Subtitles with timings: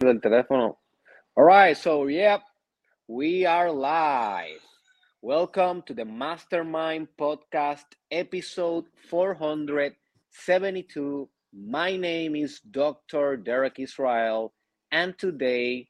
[0.00, 0.78] del teléfono.
[1.36, 2.40] All right, so yep,
[3.06, 4.62] we are live.
[5.20, 11.28] Welcome to the Mastermind Podcast, episode 472.
[11.52, 13.36] My name is Dr.
[13.36, 14.54] Derek Israel,
[14.90, 15.86] and today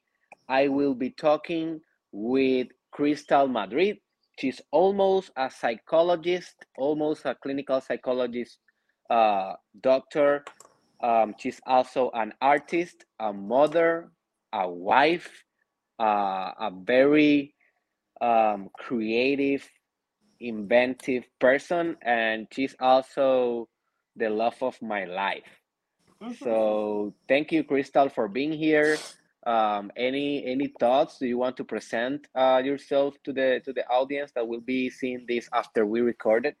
[0.49, 1.79] I will be talking
[2.11, 3.99] with Crystal Madrid.
[4.37, 8.57] She's almost a psychologist, almost a clinical psychologist
[9.09, 10.43] uh, doctor
[11.01, 14.11] um, she's also an artist, a mother,
[14.53, 15.29] a wife,
[15.99, 17.53] uh, a very
[18.21, 19.67] um, creative,
[20.39, 23.67] inventive person, and she's also
[24.15, 25.49] the love of my life.
[26.21, 26.43] Mm-hmm.
[26.43, 28.97] So thank you, Crystal, for being here.
[29.45, 31.17] Um, any any thoughts?
[31.17, 34.89] Do you want to present uh, yourself to the to the audience that will be
[34.91, 36.55] seeing this after we record it?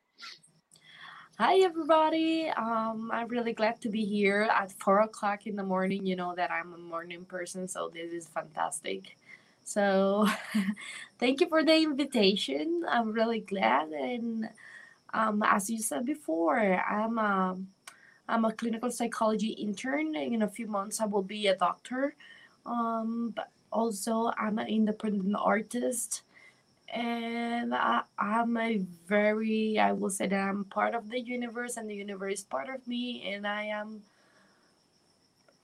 [1.41, 2.49] Hi, everybody.
[2.49, 6.05] Um, I'm really glad to be here at four o'clock in the morning.
[6.05, 9.17] You know that I'm a morning person, so this is fantastic.
[9.63, 10.27] So,
[11.19, 12.85] thank you for the invitation.
[12.87, 13.89] I'm really glad.
[13.89, 14.49] And
[15.15, 17.57] um, as you said before, I'm a,
[18.29, 20.15] I'm a clinical psychology intern.
[20.15, 22.13] In a few months, I will be a doctor.
[22.67, 26.21] Um, but also, I'm an independent artist
[26.91, 31.89] and I, I'm a very, I will say that I'm part of the universe and
[31.89, 34.03] the universe is part of me, and I am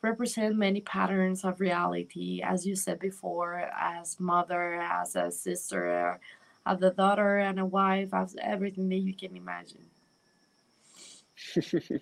[0.02, 6.20] represent many patterns of reality, as you said before, as mother, as a sister,
[6.66, 9.86] as a daughter and a wife, as everything that you can imagine.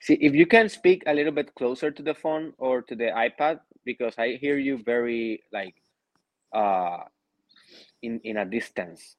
[0.00, 3.10] See, if you can speak a little bit closer to the phone or to the
[3.14, 5.74] iPad, because I hear you very like
[6.52, 7.04] uh
[8.02, 9.16] in in a distance.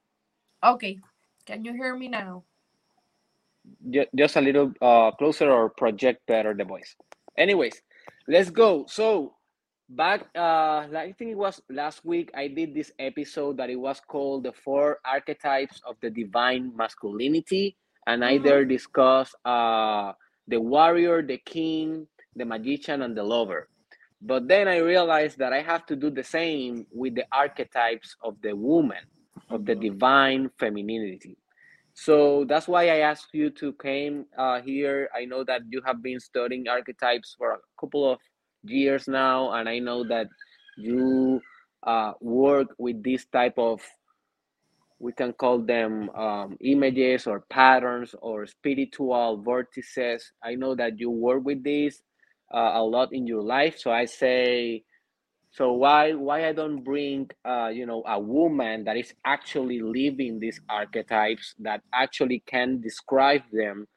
[0.63, 0.99] Okay,
[1.45, 2.43] can you hear me now?
[4.15, 6.95] Just a little uh, closer or project better the voice.
[7.37, 7.81] Anyways,
[8.27, 8.85] let's go.
[8.87, 9.35] So
[9.89, 13.99] back uh i think it was last week i did this episode that it was
[13.99, 17.75] called the four archetypes of the divine masculinity
[18.07, 18.45] and i mm-hmm.
[18.45, 20.13] there discussed uh
[20.47, 23.67] the warrior the king the magician and the lover
[24.25, 28.41] but then I realized that I have to do the same with the archetypes of
[28.41, 29.03] the woman,
[29.49, 29.81] of the mm-hmm.
[29.81, 31.37] divine femininity.
[31.93, 35.09] So that's why I asked you to came uh, here.
[35.15, 38.19] I know that you have been studying archetypes for a couple of
[38.63, 40.27] years now, and I know that
[40.77, 41.41] you
[41.83, 43.81] uh, work with this type of
[44.99, 50.31] we can call them um, images or patterns or spiritual vortices.
[50.41, 52.01] I know that you work with this
[52.53, 53.77] uh, a lot in your life.
[53.79, 54.83] So I say,
[55.51, 60.39] so why why I don't bring uh, you know a woman that is actually living
[60.39, 63.87] these archetypes that actually can describe them,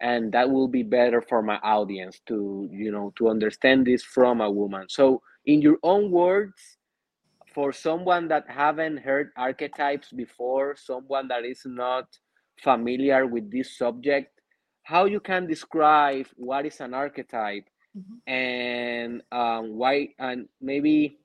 [0.00, 4.40] and that will be better for my audience to you know to understand this from
[4.40, 4.86] a woman.
[4.88, 6.78] So in your own words,
[7.54, 12.06] for someone that haven't heard archetypes before, someone that is not
[12.62, 14.40] familiar with this subject,
[14.84, 17.64] how you can describe what is an archetype
[17.96, 18.30] mm-hmm.
[18.30, 21.18] and um, why and maybe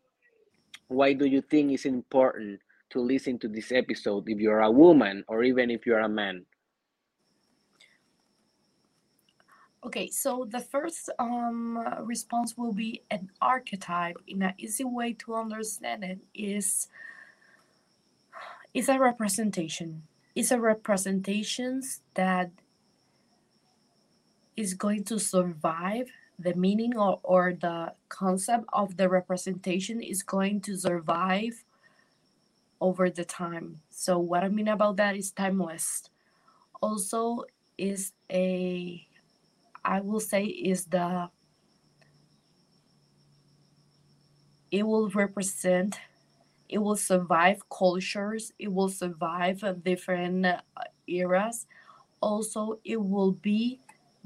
[0.88, 5.24] why do you think it's important to listen to this episode if you're a woman
[5.28, 6.46] or even if you're a man
[9.84, 15.36] okay so the first um, response will be an archetype in an easy way to
[15.36, 16.88] understand it is
[18.74, 20.04] is a representation
[20.36, 22.52] it's a representations that
[24.56, 30.62] is going to survive the meaning or, or the concept of the representation is going
[30.62, 31.64] to survive
[32.82, 33.82] over the time.
[33.90, 36.10] So what I mean about that is timeless.
[36.82, 37.46] Also
[37.78, 39.08] is a
[39.86, 41.30] I will say is the
[44.72, 46.00] it will represent
[46.70, 50.62] it will survive cultures it will survive different uh,
[51.08, 51.68] eras
[52.22, 53.80] also it will be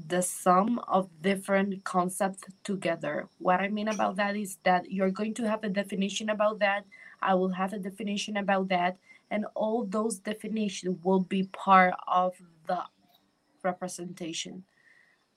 [0.08, 3.28] the sum of different concepts together.
[3.38, 6.84] What I mean about that is that you're going to have a definition about that.
[7.20, 8.96] I will have a definition about that.
[9.30, 12.34] And all those definitions will be part of
[12.66, 12.82] the
[13.62, 14.64] representation.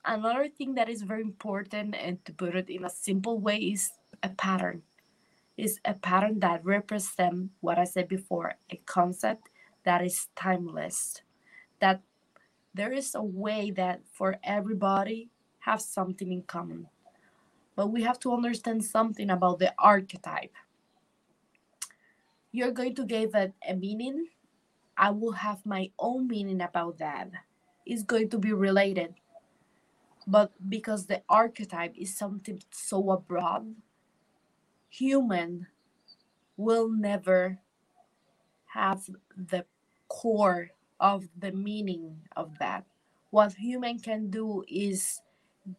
[0.04, 3.92] Another thing that is very important and to put it in a simple way is
[4.22, 4.84] a pattern.
[5.58, 9.48] Is a pattern that represents what I said before, a concept
[9.86, 11.22] that is timeless,
[11.80, 12.02] that
[12.76, 16.88] there is a way that for everybody have something in common.
[17.76, 20.54] But we have to understand something about the archetype.
[22.52, 24.28] You're going to give it a meaning.
[24.98, 27.32] I will have my own meaning about that.
[27.86, 29.16] It's going to be related.
[30.28, 33.76] But because the archetype is something so abroad
[34.96, 35.68] human
[36.58, 37.60] will never
[38.68, 39.66] have the
[40.08, 40.70] core
[41.00, 42.86] of the meaning of that.
[43.32, 45.22] What human can do is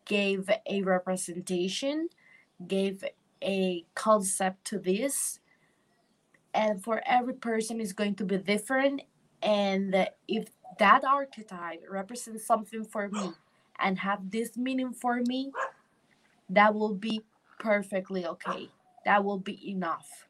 [0.04, 2.08] give a representation,
[2.66, 3.04] gave
[3.42, 5.40] a concept to this,
[6.52, 9.02] and for every person is going to be different.
[9.42, 10.48] And if
[10.78, 13.32] that archetype represents something for me
[13.78, 15.52] and have this meaning for me,
[16.50, 17.22] that will be
[17.58, 18.70] perfectly okay.
[19.04, 20.26] That will be enough.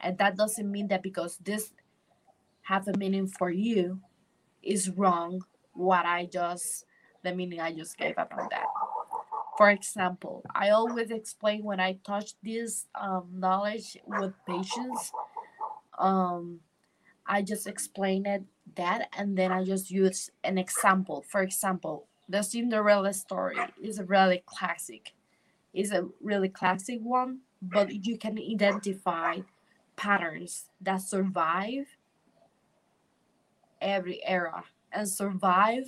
[0.00, 1.72] And that doesn't mean that because this
[2.62, 4.00] have a meaning for you
[4.62, 5.42] is wrong
[5.72, 6.84] what I just
[7.22, 8.64] the meaning I just gave about that.
[9.58, 15.12] For example, I always explain when I touch this um, knowledge with patients,
[15.98, 16.60] um,
[17.26, 18.42] I just explain it
[18.76, 21.24] that and then I just use an example.
[21.28, 25.12] For example, the Cinderella story is a really classic.
[25.72, 29.40] Is a really classic one, but you can identify
[29.94, 31.86] patterns that survive
[33.80, 35.86] every era and survive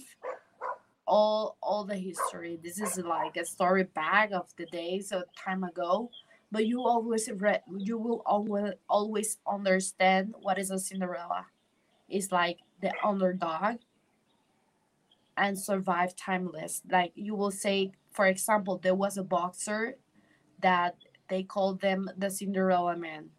[1.06, 2.58] all all the history.
[2.62, 6.10] This is like a story bag of the days of time ago,
[6.50, 11.46] but you always read you will always always understand what is a Cinderella.
[12.08, 13.78] It's like the underdog
[15.36, 16.82] and survive timeless.
[16.90, 19.96] Like you will say, for example, there was a boxer
[20.60, 20.96] that
[21.28, 23.30] they called them the Cinderella man.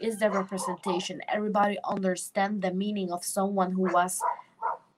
[0.00, 1.20] Is the representation.
[1.28, 4.18] Everybody understand the meaning of someone who was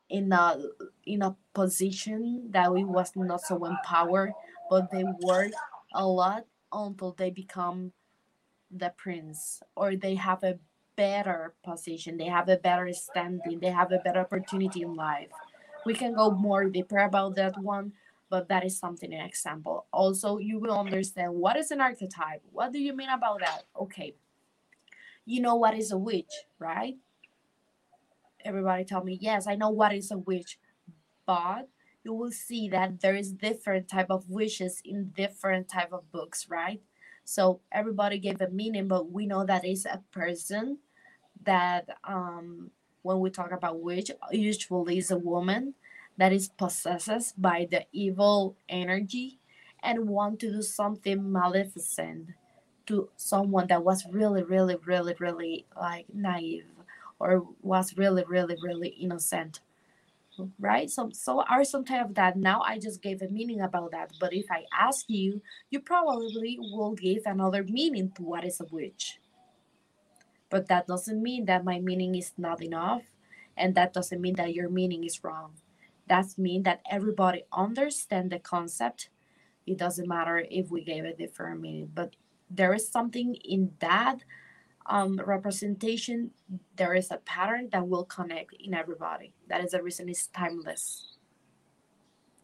[0.08, 0.62] in a
[1.04, 4.32] in a position that we was not so empowered,
[4.70, 5.50] but they work
[5.92, 7.92] a lot until they become
[8.70, 10.58] the prince or they have a
[10.96, 15.30] better position, they have a better standing, they have a better opportunity in life.
[15.84, 17.92] We can go more deeper about that one,
[18.30, 19.86] but that is something an example.
[19.92, 22.42] Also, you will understand what is an archetype.
[22.52, 23.64] What do you mean about that?
[23.76, 24.14] Okay.
[25.24, 26.96] You know what is a witch, right?
[28.44, 30.58] everybody tell me yes i know what is a witch.
[31.26, 31.68] But
[32.04, 36.46] you will see that there is different type of wishes in different type of books
[36.50, 36.82] right?
[37.24, 40.78] So everybody gave a meaning but we know that is a person
[41.44, 42.70] that um
[43.02, 45.74] when we talk about witch usually is a woman
[46.18, 49.40] that is possessed by the evil energy
[49.82, 52.30] and want to do something maleficent
[52.86, 56.66] to someone that was really really really really like naive
[57.18, 59.60] or was really really really innocent
[60.58, 60.90] right?
[60.90, 62.36] So so are some type of that.
[62.36, 65.40] Now i just gave a meaning about that but if i ask you
[65.70, 69.18] you probably will give another meaning to what is a witch.
[70.50, 73.02] But that doesn't mean that my meaning is not enough
[73.56, 75.52] and that doesn't mean that your meaning is wrong.
[76.08, 79.08] That means that everybody understand the concept.
[79.66, 82.16] It doesn't matter if we gave a different meaning but
[82.54, 84.18] there is something in that
[84.86, 86.30] um, representation,
[86.76, 89.32] there is a pattern that will connect in everybody.
[89.48, 91.16] That is the reason it's timeless.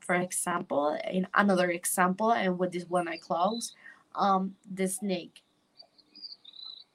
[0.01, 3.75] For example, in another example, and with this one I close,
[4.15, 5.43] um, the snake.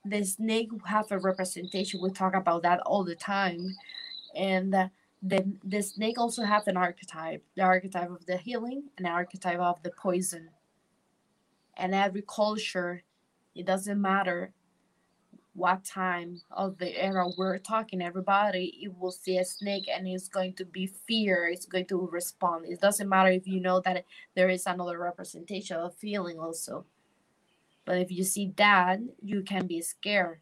[0.06, 2.02] The snake have a representation.
[2.02, 3.76] We talk about that all the time,
[4.36, 4.92] and the
[5.26, 7.44] the, the snake also have an archetype.
[7.56, 10.50] The archetype of the healing, an archetype of the poison.
[11.78, 13.04] And every culture,
[13.56, 14.54] it doesn't matter
[15.54, 20.28] what time of the era we're talking everybody it will see a snake and it's
[20.28, 22.66] going to be fear it's going to respond.
[22.68, 26.86] It doesn't matter if you know that there is another representation of feeling also.
[27.86, 30.40] But if you see that you can be scared.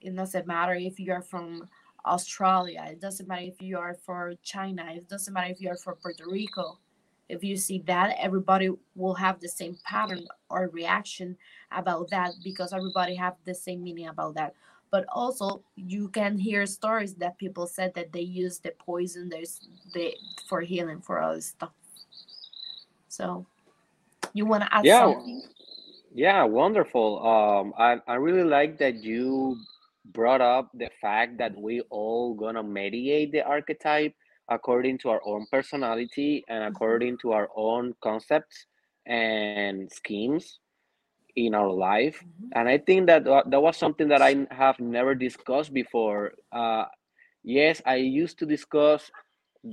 [0.00, 1.68] It doesn't matter if you are from
[2.06, 5.76] australia it doesn't matter if you are for china it doesn't matter if you are
[5.76, 6.78] from puerto rico
[7.28, 11.36] if you see that everybody will have the same pattern or reaction
[11.72, 14.54] about that because everybody have the same meaning about that.
[14.90, 19.68] But also you can hear stories that people said that they use the poison there's
[19.92, 20.14] the
[20.48, 21.72] for healing for all this stuff.
[23.08, 23.46] So
[24.34, 25.42] you want to add Yeah, something?
[26.14, 27.26] yeah, wonderful.
[27.26, 29.56] Um, I, I really like that you
[30.12, 34.14] brought up the fact that we all gonna mediate the archetype
[34.48, 38.66] according to our own personality and Mhm, according to our own concepts
[39.06, 40.48] and schemes
[41.28, 42.18] in our life.
[42.20, 46.32] mhm, And I think that that was something that I have never discussed before.
[46.52, 46.84] Uh,
[47.42, 49.10] yes, I used to discuss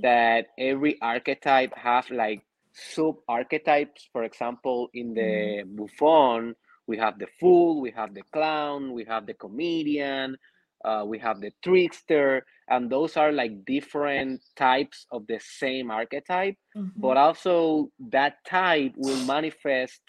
[0.02, 4.08] that every archetype have like sub archetypes.
[4.12, 6.54] For example, in the buffoon,
[6.86, 10.36] we have the fool, we have the clown, we have the comedian,
[10.84, 16.56] uh, we have the trickster, and those are like different types of the same archetype.
[16.76, 20.00] mhm, But also, that type will manifest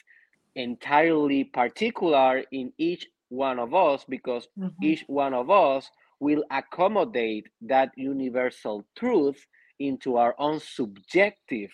[0.56, 4.74] entirely particular in each one of us because Mhm.
[4.82, 5.90] each one of us
[6.20, 9.46] will accommodate that universal truth
[9.80, 11.72] into our own subjective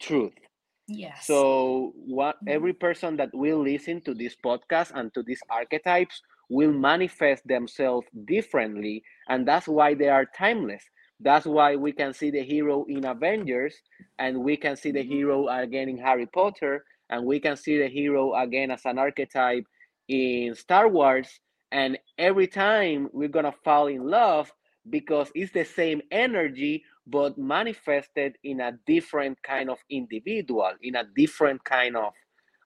[0.00, 0.34] truth.
[0.88, 1.26] Yes.
[1.26, 2.48] So what Mhm.
[2.48, 8.06] every person that will listen to this podcast and to these archetypes will manifest themselves
[8.26, 10.82] differently, and that's why they are timeless.
[11.20, 13.74] That's why we can see the hero in Avengers,
[14.18, 15.62] and we can see the hero mm-hmm.
[15.62, 19.64] again in Harry Potter, and we can see the hero again as an archetype
[20.08, 21.28] in Star Wars.
[21.72, 24.52] And every time we're gonna fall in love
[24.88, 31.04] because it's the same energy, but manifested in a different kind of individual, in a
[31.14, 32.12] different kind of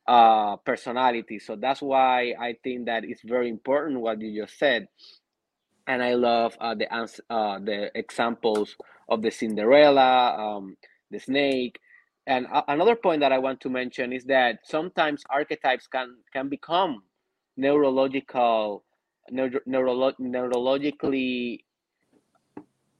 [0.06, 1.38] uh, personality.
[1.38, 4.88] So that's why I think that it's very important what you just said.
[5.86, 6.90] And I love uh, the
[7.28, 8.76] uh, the examples
[9.08, 10.76] of the Cinderella, um,
[11.10, 11.78] the snake.
[12.26, 17.02] And another point that I want to mention is that sometimes archetypes can can become
[17.56, 18.82] neurological,
[19.30, 21.60] neuro, neurolo- neurologically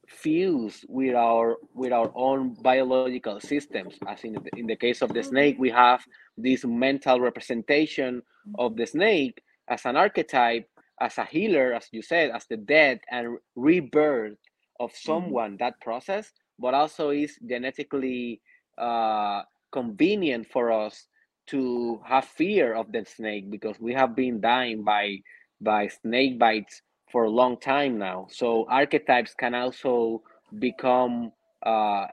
[0.09, 3.95] fuse with our with our own biological systems.
[4.07, 6.05] As in the, in the case of the snake we have
[6.37, 8.23] this mental representation
[8.59, 10.69] of the snake as an archetype
[11.01, 14.37] as a healer as you said as the death and rebirth
[14.81, 18.41] of someone that process but also is genetically
[18.79, 19.43] uh,
[19.73, 21.07] convenient for us
[21.47, 25.19] to have fear of the snake because we have been dying by
[25.61, 26.83] by snake bites
[27.15, 28.27] for a long time now.
[28.29, 30.21] So archetypes can also
[30.59, 31.31] become
[31.63, 32.07] uh,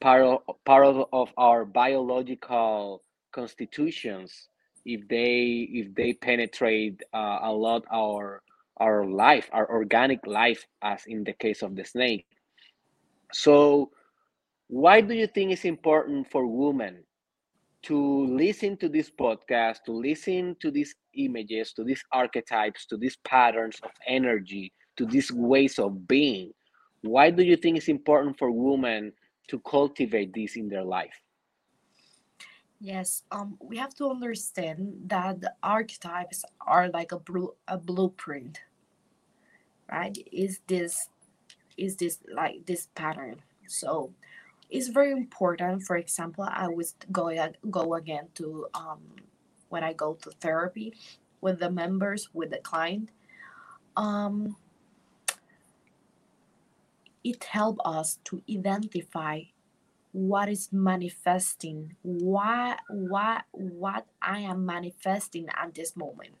[0.00, 4.48] part of, part of, our biological constitutions
[4.86, 8.40] if they if they penetrate uh, a lot our
[8.78, 12.24] our life, our organic life, as in the case of the snake.
[13.30, 13.90] So,
[14.68, 17.04] why do you think it's important for women
[17.82, 23.16] to listen to this podcast, to listen to these images, to these archetypes, to these
[23.24, 26.52] patterns of energy, to these ways of being.
[27.02, 29.12] Why do you think it's important for women
[29.48, 31.20] to cultivate this in their life?
[32.80, 38.60] Yes, um, we have to understand that the archetypes are like a blue a blueprint,
[39.90, 40.16] right?
[40.32, 41.08] Is this
[41.76, 43.42] is this like this pattern?
[43.68, 44.12] So
[44.72, 45.82] it's very important.
[45.82, 47.38] For example, I was going
[47.70, 49.00] go again to um
[49.68, 50.94] when I go to therapy
[51.40, 53.10] with the members with the client.
[53.96, 54.56] Um,
[57.22, 59.42] it helps us to identify
[60.12, 66.34] what is manifesting why what what i am manifesting at this moment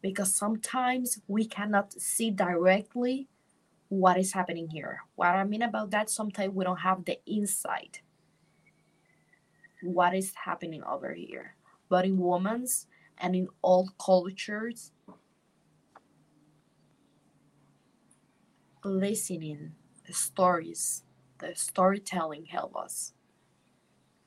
[0.00, 3.28] because sometimes we cannot see directly
[3.90, 5.02] what is happening here.
[5.16, 8.02] What i mean about that sometimes we don't have the insight
[9.82, 11.56] what is happening over here.
[11.88, 12.86] But in women's
[13.18, 14.92] and in all cultures
[18.84, 19.72] listening
[20.06, 21.04] the stories
[21.38, 23.14] the storytelling help us.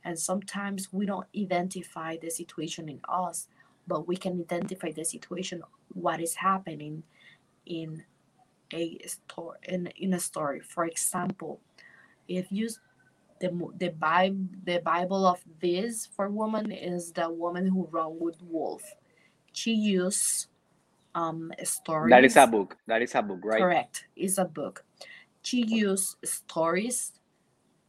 [0.03, 3.48] And sometimes we don't identify the situation in us
[3.88, 7.03] but we can identify the situation what is happening
[7.65, 8.03] in
[8.73, 10.61] a story in, in a story.
[10.61, 11.61] For example
[12.27, 12.69] if you
[13.39, 18.41] the the bible the bible of this for woman is the woman who run with
[18.41, 18.83] wolf.
[19.51, 20.47] She used
[21.15, 22.11] um stories.
[22.11, 22.77] That is a book.
[22.87, 23.59] That is a book, right?
[23.61, 24.05] correct.
[24.15, 24.85] Is a book.
[25.41, 27.11] She used stories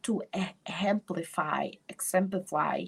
[0.03, 0.21] to
[0.67, 2.85] amplify, exemplify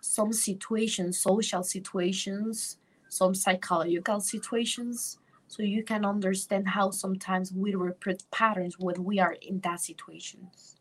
[0.00, 2.78] some situations social situations
[3.10, 9.36] some psychological situations so you can understand how sometimes we repeat patterns when we are
[9.42, 10.76] in that situations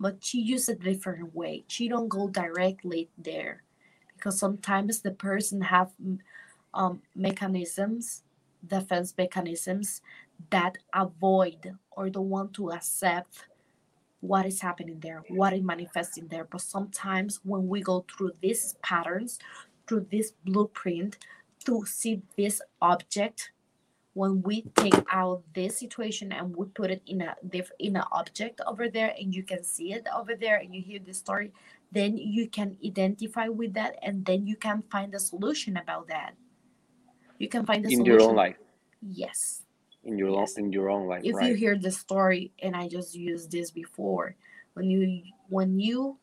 [0.00, 3.62] but she used a different way she don't go directly there
[4.16, 5.90] because sometimes the person have
[6.74, 8.22] um, mechanisms
[8.66, 10.00] defense mechanisms
[10.50, 13.46] that avoid or don't want to accept
[14.22, 16.44] what is happening there, what is manifesting there.
[16.44, 19.38] But sometimes when we go through these patterns,
[19.86, 21.18] through this blueprint,
[21.66, 23.52] to see this object,
[24.14, 28.04] when we take out this situation and we put it in a diff- in an
[28.12, 31.52] object over there, and you can see it over there, and you hear the story,
[31.92, 36.34] then you can identify with that, and then you can find a solution about that.
[37.38, 38.06] You can find a In solution.
[38.06, 38.56] your own life.
[39.00, 39.62] Yes
[40.04, 40.56] In your Yes.
[40.58, 41.48] own in your own life, if right?
[41.48, 44.34] you hear the story and i just used this before
[44.74, 46.18] when you when you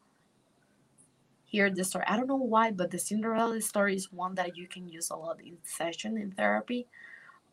[1.50, 2.06] hear the story.
[2.08, 5.16] I don't know why but the cinderella story is one that you can use a
[5.16, 6.88] lot in session in therapy.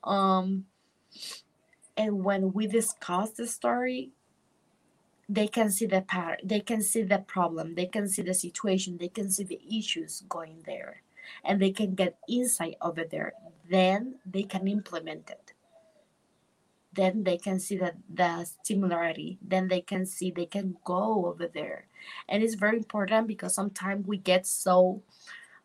[0.05, 0.67] Um
[1.97, 4.11] and when we discuss the story
[5.29, 8.99] they can see the pattern they can see the problem they can see the situation
[8.99, 11.03] they can see the issues going there
[11.45, 13.33] and they can get insight over there.
[13.69, 15.46] Then they can implement it
[16.97, 21.49] then they can see that the similarity then they can see they can go over
[21.53, 21.87] there
[22.29, 25.03] and it's very important because sometimes we get so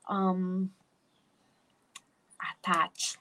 [0.08, 0.72] um
[2.42, 3.18] attached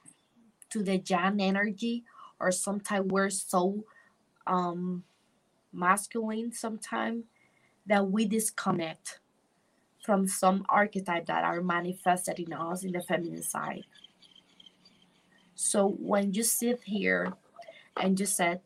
[0.70, 2.04] to the yang energy,
[2.38, 3.84] or sometimes we're so
[4.46, 5.04] um,
[5.72, 7.24] masculine sometimes
[7.86, 9.20] that we disconnect
[10.04, 13.84] from some archetype that are manifested in us in the feminine side.
[15.54, 17.34] So when you sit here
[17.96, 18.60] and just said,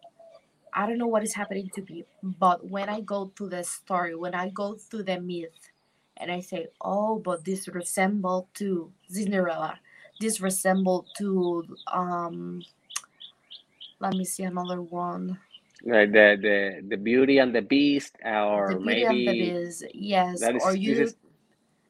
[0.72, 4.14] I don't know what is happening to me, but when I go through the story,
[4.16, 5.70] when I go through the myth,
[6.16, 9.78] and I say, oh, but this resembled to Cinderella,
[10.20, 12.62] this resembled to um
[14.00, 15.38] let me see another one.
[15.84, 19.84] Like the the the Beauty and the Beast, or the beauty and the maybe beast
[19.92, 21.16] yes is or this you is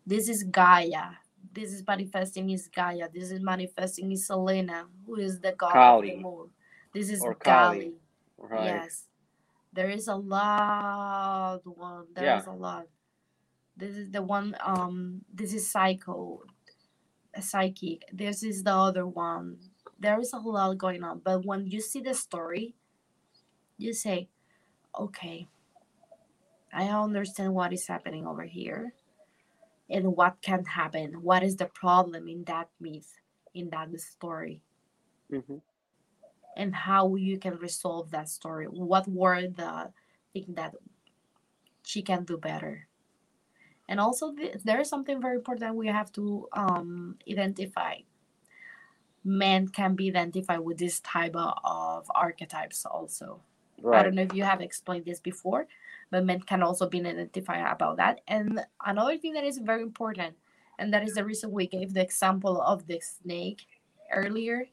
[0.06, 1.16] this is gaia.
[1.52, 3.08] This is manifesting is gaia.
[3.12, 6.50] This is manifesting is selena who is the god of the moon
[6.94, 7.94] this is or kali
[8.38, 8.84] right?
[8.84, 9.06] yes.
[9.72, 12.06] There is a lot one.
[12.14, 12.86] There Yeah, is a lot.
[13.76, 16.42] This is the one um this is psycho
[17.40, 18.04] psychic.
[18.12, 19.58] This is the other one.
[20.00, 22.74] There is a lot going on but when you see the story
[23.78, 24.28] you say
[24.98, 25.48] okay
[26.72, 28.92] i understand what is happening over here
[29.90, 31.22] and what can happen.
[31.22, 33.14] What is the problem in that myth
[33.54, 34.62] in that story?
[35.30, 35.58] Hmm
[36.56, 38.66] and how you can resolve that story.
[38.66, 39.90] What were the
[40.32, 40.75] thing that
[41.82, 42.88] she can do better?
[43.88, 47.96] And also th- there is something very important we have to um, identify.
[49.25, 53.40] Men can be identified with this type of, archetypes also.
[53.82, 53.99] Right.
[53.99, 55.66] i don't know if you have explained this before
[56.14, 58.20] but men can also be identified about that.
[58.28, 60.37] And another thing that is very important
[60.78, 63.66] and that is the reason we gave the example of the snake
[64.12, 64.68] earlier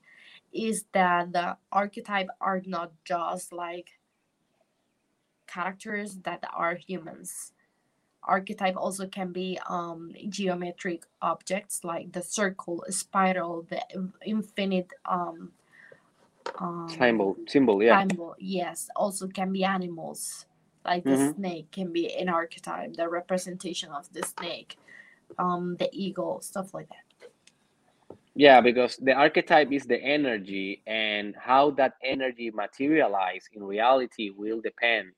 [0.54, 4.00] is that the archetype are not just like
[5.48, 7.54] characters that are humans
[8.24, 13.82] archetype also can be um, geometric objects like the circle, spiral, the
[14.26, 15.52] infinite um,
[16.60, 18.04] um, Symbol, symbol, yeah.
[18.04, 18.36] symbol.
[18.40, 20.46] Yes, also can be animals
[20.86, 24.78] like the hmm snake can be an archetype, the representation of the snake,
[25.38, 27.06] um, the eagle, stuff like that.
[28.42, 34.62] Yeah, because the archetype is the energy, and how that energy materialize in reality will
[34.62, 35.12] depend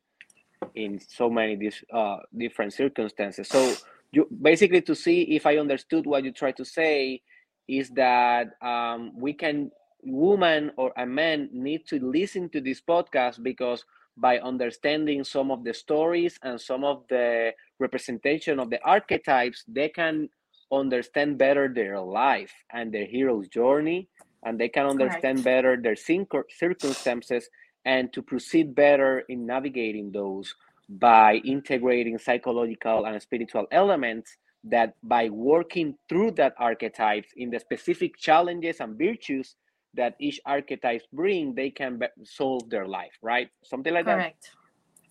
[0.75, 3.47] in so many dis- uh, different circumstances.
[3.47, 3.75] So
[4.11, 7.21] you basically to see if I understood what you try to say
[7.65, 9.71] is that um, we can
[10.03, 13.85] woman or a man need to listen to this podcast because
[14.17, 19.87] by understanding some of the stories and some of the representation of the archetypes, they
[19.87, 20.27] can
[20.73, 24.07] understand better their life and their hero's journey,
[24.43, 25.45] and they can understand Correct.
[25.45, 27.49] better their circumstances
[27.85, 30.53] and to proceed better in navigating those
[30.89, 38.17] by integrating psychological and spiritual elements that by working through that archetypes in the specific
[38.17, 39.55] challenges and virtues
[39.93, 44.51] that each archetype bring they can solve their life right something like that Correct.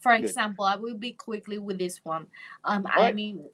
[0.03, 2.27] For good example, I will be quickly with this one.
[2.65, 3.45] Um, I mean,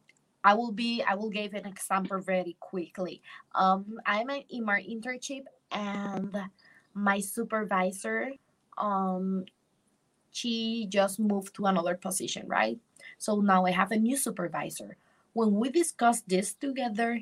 [0.49, 1.03] I will be.
[1.03, 3.21] I will give an example very quickly.
[3.55, 6.35] Um, I'm in my internship, and
[6.95, 8.33] my supervisor,
[8.79, 9.45] um,
[10.31, 12.79] she just moved to another position, right?
[13.19, 14.97] So now I have a new supervisor.
[15.35, 17.21] When we discuss this together,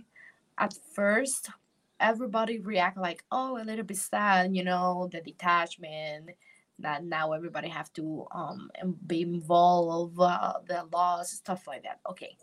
[0.59, 1.51] at first
[1.99, 6.31] everybody react like, oh, a little bit sad, you know, the detachment
[6.79, 8.71] that now everybody have to um
[9.07, 12.01] be involved uh, the laws stuff like that.
[12.11, 12.37] Okay,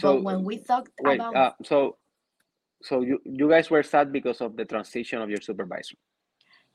[0.00, 1.96] but so when we talked wait about uh, so
[2.82, 5.96] so you you guys were sad because of the transition of your supervisor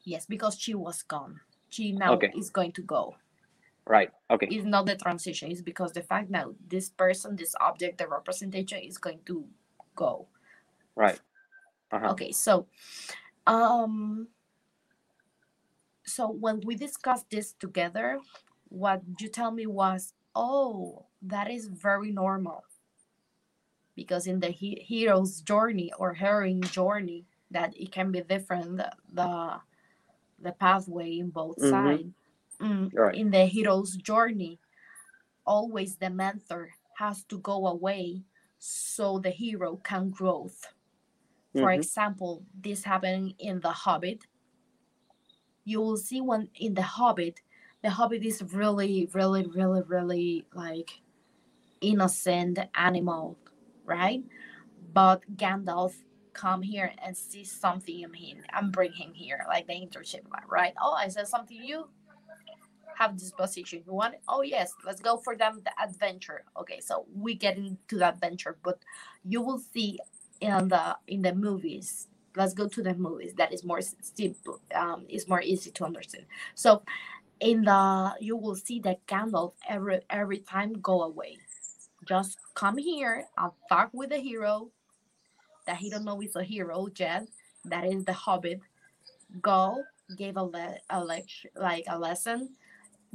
[0.06, 3.16] yes, because she was gone, she now okay is going to go.
[3.88, 5.52] right okay It's not the transition.
[5.52, 9.46] It's because the fact that this person, this object, the representation is going to
[9.96, 10.28] go.
[10.96, 11.20] right
[11.92, 12.68] uh-huh Okay, so
[13.48, 14.28] um
[16.06, 18.20] so when we discussed this together,
[18.70, 22.64] what you tell me was, oh, that is very normal
[23.96, 28.92] because in the he- hero's journey or heroine journey, that it can be different the
[29.14, 29.56] the,
[30.42, 31.70] the pathway in both mm-hmm.
[31.70, 32.14] sides.
[32.60, 34.60] Mm, right in the hero's journey,
[35.46, 38.24] always the mentor has to go away
[38.60, 40.50] so the hero can grow
[41.54, 41.70] For mm-hmm.
[41.70, 44.26] example, this happened in The Hobbit.
[45.66, 47.42] You will see when in The Hobbit,
[47.86, 51.02] the hobbit is really really really really like
[51.82, 53.38] innocent animal
[53.86, 54.24] right?
[54.94, 55.94] But gandalf
[56.34, 58.44] come here and see something in him.
[58.54, 60.74] And bring him here like the internship right?
[60.82, 61.88] Oh i said something you.
[62.98, 63.84] Have this position.
[63.86, 64.74] You want oh yes.
[64.86, 66.44] Let's go for them the adventure.
[66.60, 68.80] Okay so we get into the adventure but
[69.24, 70.00] you will see
[70.42, 72.08] in the in the movies.
[72.36, 73.34] Let's go to the movies.
[73.36, 76.26] That is more simple um is more easy to understand.
[76.54, 76.84] So
[77.40, 81.38] in the you will see that Gandalf every every time go away
[82.06, 84.70] just come here and talk with the hero
[85.66, 87.28] that he don't know is a hero yet
[87.66, 88.60] that is the hobbit
[89.42, 89.84] go
[90.18, 92.50] gave a, le- a lecture like a lesson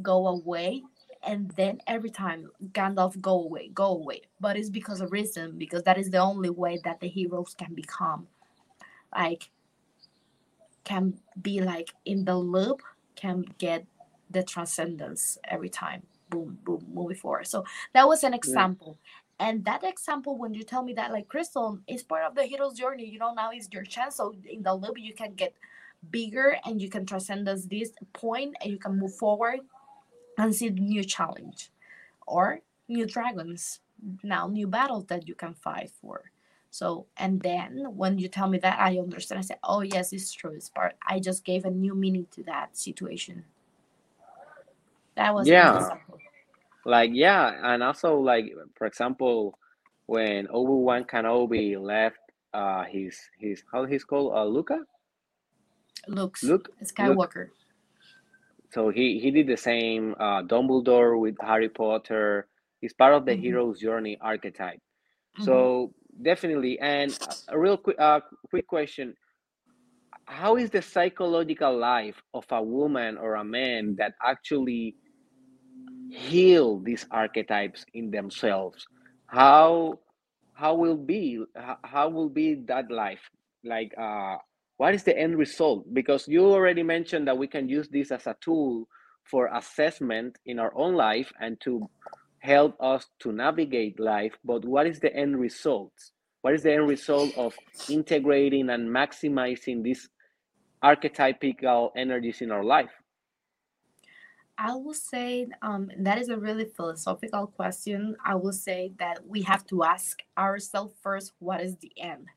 [0.03, 0.83] go away
[1.23, 4.23] and then every time Gandalf go away, go away.
[4.41, 7.75] But it's because of reason, because that is the only way that the heroes can
[7.75, 8.27] become
[9.15, 9.51] like
[10.85, 12.81] can be like in the loop,
[13.17, 13.85] can get
[14.31, 16.03] the transcendence every time.
[16.31, 17.47] Boom, boom, moving forward.
[17.47, 18.99] So that was an example.
[19.41, 19.49] Yeah.
[19.49, 22.75] And that example, when you tell me that like Crystal is part of the hero's
[22.75, 24.17] journey, you know, now is your chance.
[24.17, 25.55] So in the loop you can get
[26.11, 29.61] bigger and you can transcend this point and you can move forward
[30.39, 31.71] and see the new challenge
[32.27, 33.81] or new dragons
[34.23, 36.31] now new battles that you can fight for
[36.71, 40.33] so and then when you tell me that i understand i say oh yes it's
[40.33, 43.45] true it's part i just gave a new meaning to that situation
[45.17, 45.91] that was yeah
[46.87, 49.59] like yeah and also like for example
[50.07, 52.19] when obi-wan kenobi left
[52.55, 54.79] uh his his how he's called uh luca
[56.09, 56.71] luke's luke?
[56.83, 57.49] Skywalker.
[57.49, 57.61] Luke
[58.71, 62.47] so he he did the same uh, dumbledore with harry potter.
[62.81, 63.43] He's part of the mm-hmm.
[63.43, 64.79] hero's journey archetype.
[64.79, 65.45] Mm-hmm.
[65.45, 67.17] so definitely and
[67.49, 69.15] a real quick uh, quick question.
[70.25, 74.95] How is the psychological life of a woman or a man that actually
[76.11, 78.87] heal these archetypes in themselves
[79.27, 79.99] how
[80.53, 81.43] how will be
[81.85, 83.31] how will be that life
[83.65, 84.37] like uh
[84.81, 85.85] what is the end result?
[85.93, 88.89] Because you already mentioned that we can use this as a tool
[89.25, 91.87] for assessment in our own life and to
[92.39, 94.33] help us to navigate life.
[94.43, 95.93] But what is the end result?
[96.41, 97.53] What is the end result of
[97.91, 100.09] integrating and maximizing these
[100.83, 102.95] archetypical energies in our life?
[104.63, 108.15] I will say um, that is a really philosophical question.
[108.25, 112.29] I will say that we have to ask ourselves first what is the end?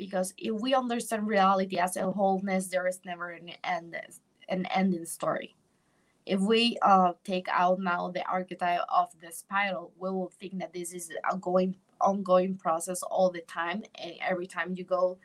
[0.00, 3.94] because if we understand reality as a wholeness there is never an end
[4.48, 5.54] an ending story
[6.24, 10.72] if we uh, take out now the archetype of the spiral we will think that
[10.72, 15.18] this is a going ongoing process all the time and every time you go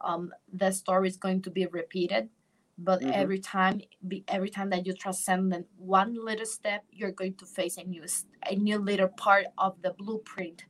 [0.00, 2.28] um, the story is going to be repeated
[2.78, 3.10] but mm-hmm.
[3.14, 3.80] every time
[4.28, 8.04] every time that you transcend one little step you're going to face a new
[8.50, 10.64] a new little part of the blueprint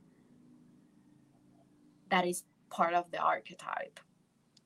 [2.09, 3.99] that is part of the archetype.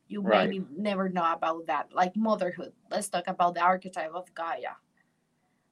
[0.08, 0.50] You right.
[0.50, 1.94] maybe never know about that.
[1.94, 2.74] Like motherhood.
[2.90, 4.76] Let's talk about the archetype of Gaia.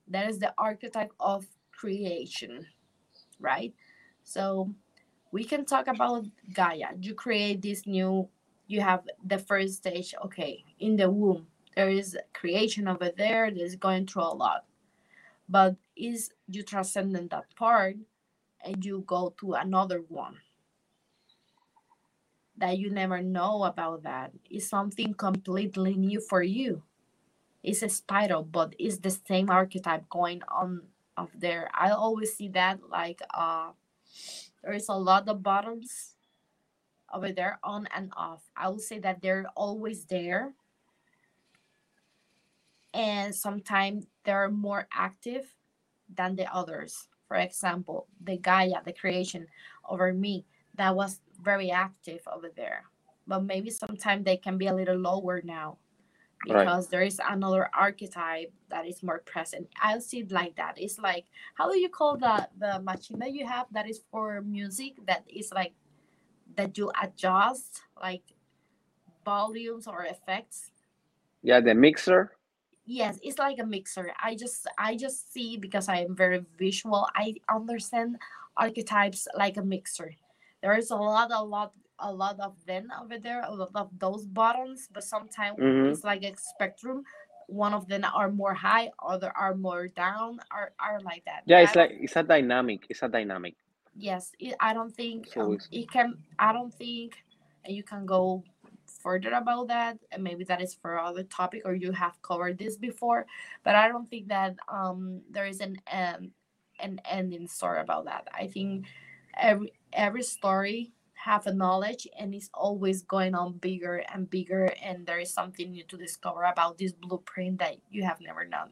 [0.08, 2.66] That is the archetype of creation,
[3.40, 3.74] right?
[4.24, 4.74] So
[5.32, 6.96] we can talk about Gaia.
[7.00, 8.30] You create this new,
[8.68, 11.48] you have the first stage, okay, in the womb.
[11.76, 14.66] There is creation over there that is going through a lot.
[15.50, 17.98] But is you transcend that part
[18.64, 20.38] and you go to another one
[22.58, 24.32] that you never know about that.
[24.50, 26.84] Is something completely new for you.
[27.64, 30.84] It's a spiral but it's the same archetype going on
[31.18, 31.70] of there.
[31.74, 33.72] I always see that like uh
[34.64, 36.16] there is a lot of bottoms
[37.14, 38.44] over there on and off.
[38.56, 40.54] I will say that they're always there
[43.00, 45.46] and sometimes they're more active
[46.18, 49.48] than the others for example the gaia the creation
[49.88, 50.46] over me
[50.80, 52.84] that was very active over there.
[53.28, 55.78] But maybe sometimes they can be a little lower now
[56.48, 56.92] because right.
[56.92, 59.68] there is another archetype that is more present.
[59.82, 60.76] I'll see it like that.
[60.78, 64.42] It's like how do you call the the machine that you have that is for
[64.42, 65.74] music that is like
[66.56, 68.24] that you adjust like
[69.26, 70.72] volumes or effects?
[71.44, 72.32] Yeah, the mixer.
[72.90, 74.12] Yes, it's like a mixer.
[74.18, 77.06] I just I just see because I am very visual.
[77.14, 78.18] I understand
[78.58, 80.12] archetypes like a mixer
[80.62, 83.90] there is a lot a lot a lot of them over there a lot of
[84.00, 85.90] those buttons but sometimes mm-hmm.
[85.90, 87.04] it's like a spectrum
[87.48, 91.60] one of them are more high other are more down are, are like that yeah
[91.60, 93.56] it's like it's a dynamic it's a dynamic
[93.96, 97.24] yes it, i don't think um, it can i don't think
[97.66, 98.44] you can go
[99.00, 102.78] further about that and maybe that is for other topic or you have covered this
[102.78, 103.26] before
[103.64, 106.32] but i don't think that um there is an um,
[106.80, 108.28] an ending story about that.
[108.34, 108.86] I think
[109.38, 115.06] every every story have a knowledge and it's always going on bigger and bigger and
[115.06, 118.70] there is something new to discover about this blueprint that you have never known.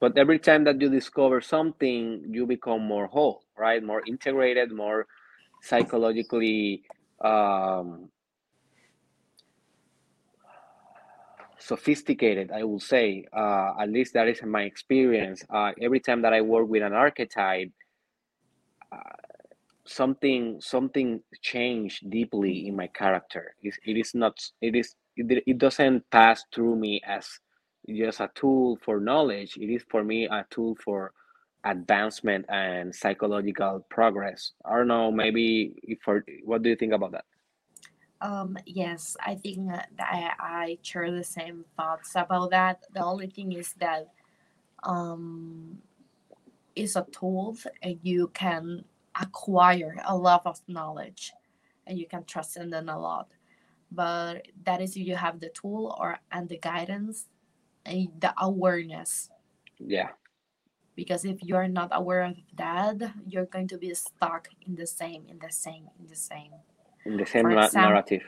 [0.00, 3.82] But every time that you discover something you become more whole right?
[3.82, 5.06] More integrated more
[5.60, 6.82] psychologically
[7.20, 8.08] um,
[11.64, 15.42] sophisticated i will say uh, at least that is my experience.
[15.50, 17.70] Uh, every time that i work with an archetype
[18.92, 18.98] uh,
[19.86, 23.54] something something changed deeply in my character.
[23.62, 27.26] It, it is not it is it, it doesn't pass through me as
[27.88, 29.56] just a tool for knowledge.
[29.58, 31.12] It is for me a tool for
[31.64, 34.52] advancement and psychological progress.
[34.64, 35.74] I don't know maybe
[36.04, 37.24] for what do you think about that
[38.24, 42.84] um yes i think that I, I share the same thoughts about that.
[42.92, 44.08] The only thing is that
[44.82, 45.78] um
[46.74, 48.84] it's a tool and you can
[49.20, 51.32] acquire a lot of knowledge
[51.86, 53.28] and you can trust in them a lot.
[53.92, 57.28] But that is if you have the tool or and the guidance
[57.84, 59.30] and the awareness.
[59.78, 60.08] Yeah.
[60.96, 65.26] Because if you're not aware of that you're going to be stuck in the same
[65.28, 66.52] in the same in the same
[67.04, 68.22] in the same na- narrative.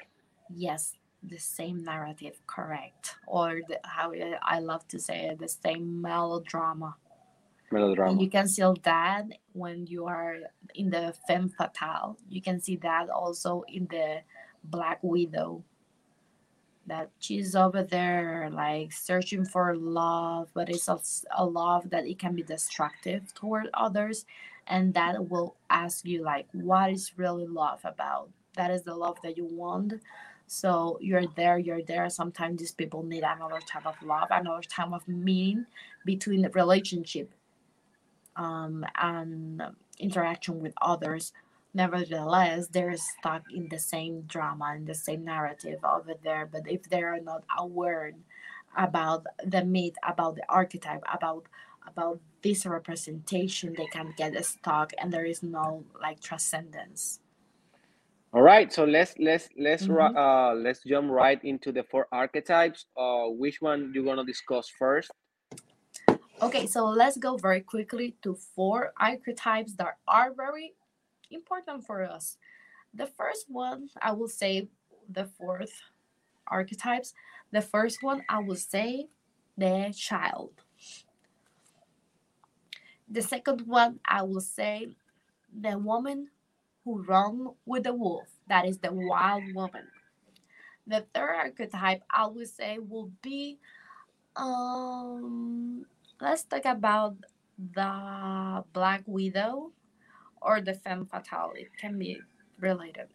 [0.55, 0.95] yes
[1.29, 3.17] the same narrative correct.
[3.27, 6.97] Or the, how uh, i love to say it the same melodrama.
[7.73, 8.13] Melodrama.
[8.13, 10.37] And you can see that when you are
[10.75, 12.17] in the femme fatale.
[12.29, 14.21] You can see that also in the
[14.65, 15.65] black widow.
[16.87, 21.01] That she's over there like searching for love but it's a,
[21.37, 24.25] a love that it can be destructive toward others.
[24.69, 29.19] And that will ask you like what is really love about that is the love
[29.23, 29.95] that you want.
[30.47, 32.09] So you're there you're there.
[32.11, 35.67] Sometimes these people need another type of love another type of meaning
[36.05, 37.33] between the relationship
[38.37, 39.63] um, and
[39.99, 41.33] interaction with others.
[41.75, 46.49] Nevertheless they're stuck in the same drama and the same narrative over there.
[46.51, 48.13] But if they are not aware
[48.77, 51.47] about the myth about the archetype about
[51.87, 57.21] about this representation they can get stuck and there is no like transcendence
[58.33, 60.15] all right so let's let's let's Mhm.
[60.17, 62.87] uh let's jump right into the four archetypes.
[62.97, 65.11] Uh which one you gonna discuss first?
[66.43, 70.75] Okay so let's go very quickly to four archetypes that are very
[71.31, 72.37] important for us.
[72.95, 74.69] The first one i will say
[75.09, 75.73] the fourth
[76.47, 77.15] archetypes.
[77.53, 79.09] The first one i will say
[79.57, 80.53] the child.
[83.09, 84.89] The second one i will say
[85.49, 86.29] the woman
[86.87, 89.89] who run with the wolf that is the wild woman.
[90.87, 93.59] The third archetype i would say will be
[94.37, 95.85] um
[96.21, 97.17] let's talk about
[97.59, 99.73] the black widow
[100.43, 102.21] or the femme fatale it can be
[102.61, 103.09] related.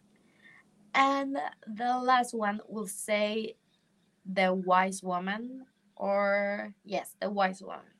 [0.93, 3.55] And the last one will say
[4.25, 7.90] the wise woman or yes the wise woman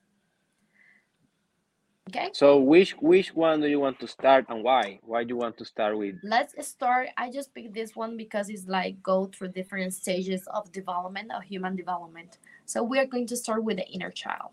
[2.12, 2.30] okay?
[2.34, 5.00] So which which one do you want to start and why?
[5.04, 6.16] Why do you want to start with?
[6.24, 10.72] Let's start i just picked this one because it's like go through different stages of
[10.72, 12.38] development of human development.
[12.66, 14.52] So we are going to start with the inner child.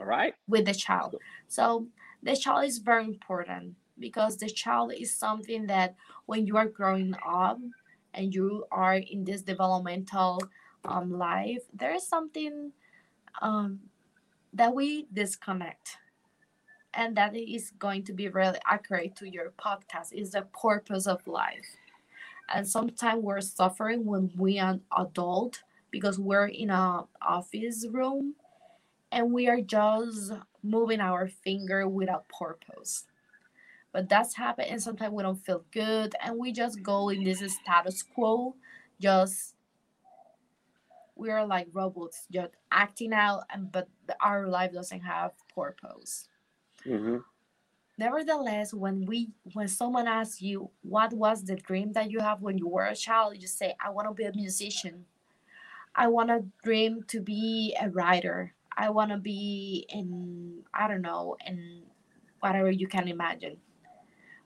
[0.00, 0.34] All right.
[0.46, 1.16] With the child.
[1.48, 1.86] So
[2.22, 7.14] the child is very important because the child is something that when you are growing
[7.26, 7.58] up
[8.14, 10.40] and you are in this developmental
[10.84, 12.72] um, life there is something
[13.42, 13.80] um,
[14.52, 15.98] that we disconnect
[16.94, 20.12] and that is going to be really accurate to your podcast.
[20.12, 21.66] Is the purpose of life.
[22.54, 28.34] And sometimes we're suffering when we are adult because we're in a office room
[29.12, 33.04] and we are just moving our finger without purpose.
[33.92, 37.42] But that's happened and sometimes we don't feel good and we just go in this
[37.54, 38.54] status quo
[39.00, 39.54] just
[41.16, 43.88] we are like robots just acting out and but
[44.20, 46.28] our life doesn't have purpose
[46.84, 47.18] hmm
[47.98, 52.58] nevertheless when we when someone asks you what was the dream that you have when
[52.58, 53.36] you were a child?
[53.40, 55.04] you say i want to be a musician.
[55.94, 58.54] I want to dream to be a writer.
[58.76, 61.82] I want to be in i don't know in
[62.40, 63.58] whatever you can imagine.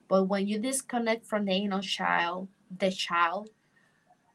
[0.09, 3.49] But when you disconnect from the inner child the child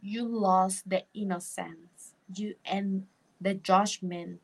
[0.01, 2.15] you lost the innocence.
[2.35, 3.07] You and
[3.41, 4.41] the judgment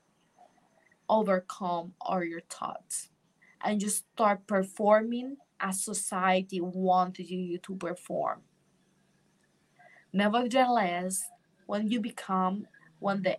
[1.09, 3.11] overcome all your thoughts
[3.65, 8.43] and you start performing as society wants you to perform
[10.13, 11.29] Nevertheless,
[11.67, 12.69] when you become,
[13.01, 13.39] when the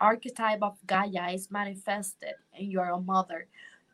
[0.00, 3.46] archetype of Gaia is manifested and you are a mother,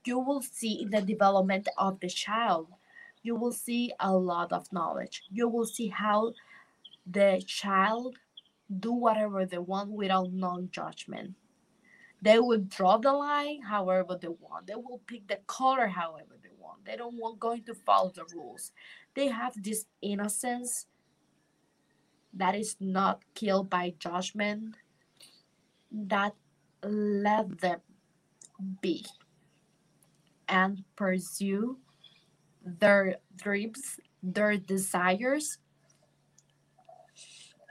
[0.04, 2.68] you will see the development of the child.
[3.22, 5.24] You will see a lot of knowledge.
[5.30, 6.32] You will see how
[7.06, 8.16] the child
[8.80, 11.34] do whatever they want without non-judgment.
[12.22, 14.66] They will draw the line however they want.
[14.66, 16.84] They will pick the color however they want.
[16.84, 18.72] They don't want going to follow the rules.
[19.14, 20.86] They have this innocence
[22.34, 24.76] that is not killed by judgment
[25.92, 26.34] that
[26.84, 27.80] let them
[28.82, 29.06] be
[30.48, 31.78] and pursue
[32.64, 35.58] their dreams, their desires,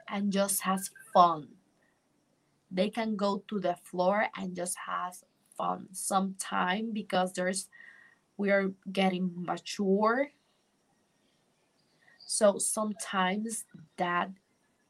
[0.10, 1.56] and just has fun.
[2.69, 5.15] They can go to the floor and just have
[5.58, 7.69] fun sometime because there's
[8.38, 10.30] we are getting mature.
[12.19, 13.65] So sometimes
[13.97, 14.30] that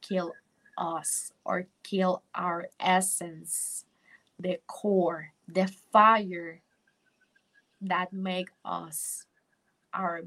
[0.01, 0.33] kill
[0.77, 3.85] us or kill our essence,
[4.39, 6.61] the core, the fire
[7.81, 9.25] that make us
[9.93, 10.23] our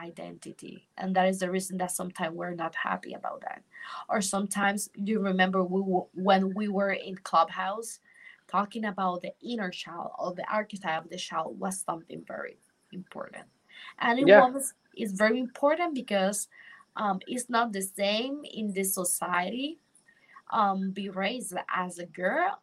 [0.00, 0.88] identity.
[0.98, 3.62] And that is the reason that sometimes we're not happy about that.
[4.08, 5.80] Or sometimes you remember we
[6.14, 8.00] when we were in clubhouse
[8.48, 12.58] talking about the inner child or the archetype of the child was something very
[12.92, 13.44] important.
[13.98, 14.46] And it yeah.
[14.46, 16.48] was it's very important because
[16.96, 19.78] um, it's not the same in this society
[20.52, 22.60] um, be raised as a girl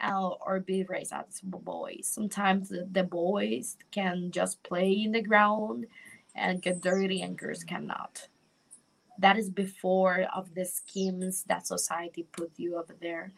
[0.00, 5.22] uh, or be raised as boys sometimes the, the boys can just play in the
[5.22, 5.86] ground
[6.34, 8.28] and get dirty and girls cannot.
[9.18, 13.32] That is before of the schemes that society put you over there.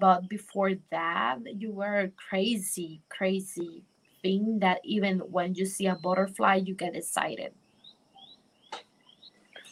[0.00, 3.84] But before that you were a crazy crazy
[4.22, 7.52] thing that even when you see a butterfly you get excited.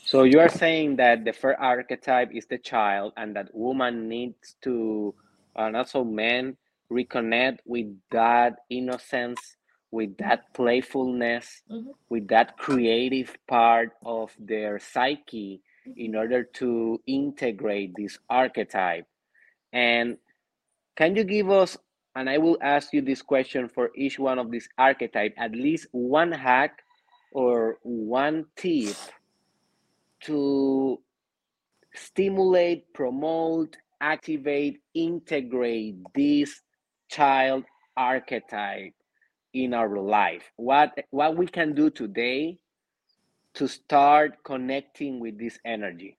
[0.05, 4.57] So you are saying that the first archetype is the child and that woman needs
[4.63, 5.15] to
[5.57, 6.57] uh, and also men
[6.91, 9.57] reconnect with that innocence
[9.91, 11.91] with that playfulness, mm-hmm.
[12.09, 15.61] with that creative part of their psyche
[15.97, 19.07] in order to integrate this archetype.
[19.73, 20.17] And
[20.97, 21.77] can you give us,
[22.15, 25.87] and I will ask you this question for each one of these archetype, at least
[25.93, 26.83] one hack
[27.33, 28.97] or one tip
[30.25, 31.01] to
[31.95, 36.61] stimulate, promote, activate, integrate this
[37.09, 37.65] child
[37.97, 38.95] archetype
[39.53, 40.53] in our life.
[40.57, 42.59] What what we can do today
[43.55, 46.17] to start connecting with this energy?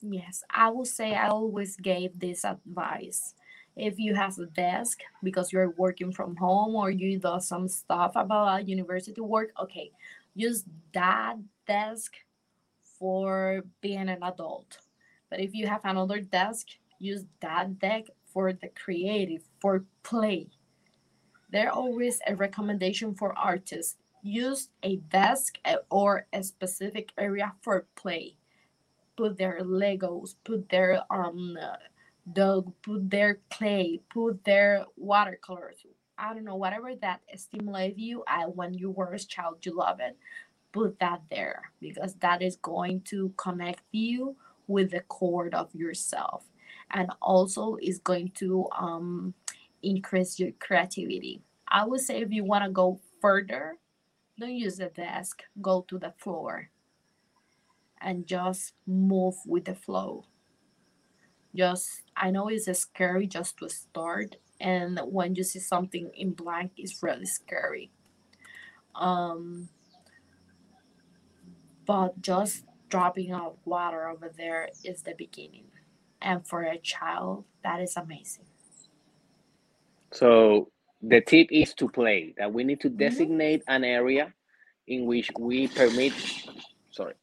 [0.00, 3.34] Yes i will say i always gave this advice.
[3.76, 8.12] If you have a desk because you're working from home or you do some stuff
[8.16, 9.90] about university work okay
[10.34, 12.14] use that desk
[12.98, 14.78] for being an adult.
[15.30, 20.48] But if you have another desk use that deck for the creative for play
[21.50, 23.96] there always a recommendation for artists.
[24.22, 25.58] Use a desk
[25.90, 28.36] or a specific area for play.
[29.16, 31.56] Put their Legos, put their um
[32.32, 35.86] dog, put their clay, put their watercolors.
[36.18, 40.00] I don't know, whatever that stimulates you I, when you were a child you love
[40.00, 40.16] it.
[40.72, 46.44] Put that there because that is going to connect you with the core of yourself
[46.90, 49.34] and also is going to um
[49.82, 51.42] increase your creativity.
[51.68, 53.76] I would say if you want to go further,
[54.38, 56.70] don't use the desk, go to the floor
[58.00, 60.24] and just move with the flow.
[61.54, 66.72] Just, I know it's scary just to start, and when you see something in blank,
[66.76, 67.90] it's really scary.
[68.94, 69.68] Um,
[71.86, 75.64] but just dropping out water over there is the beginning.
[76.20, 78.47] And for a child, that is amazing.
[80.12, 80.70] So
[81.02, 82.98] the tip is to play that we need to mm-hmm.
[82.98, 83.74] designate mm-hmm.
[83.74, 84.32] an area
[84.86, 86.12] in which we permit
[86.90, 87.14] sorry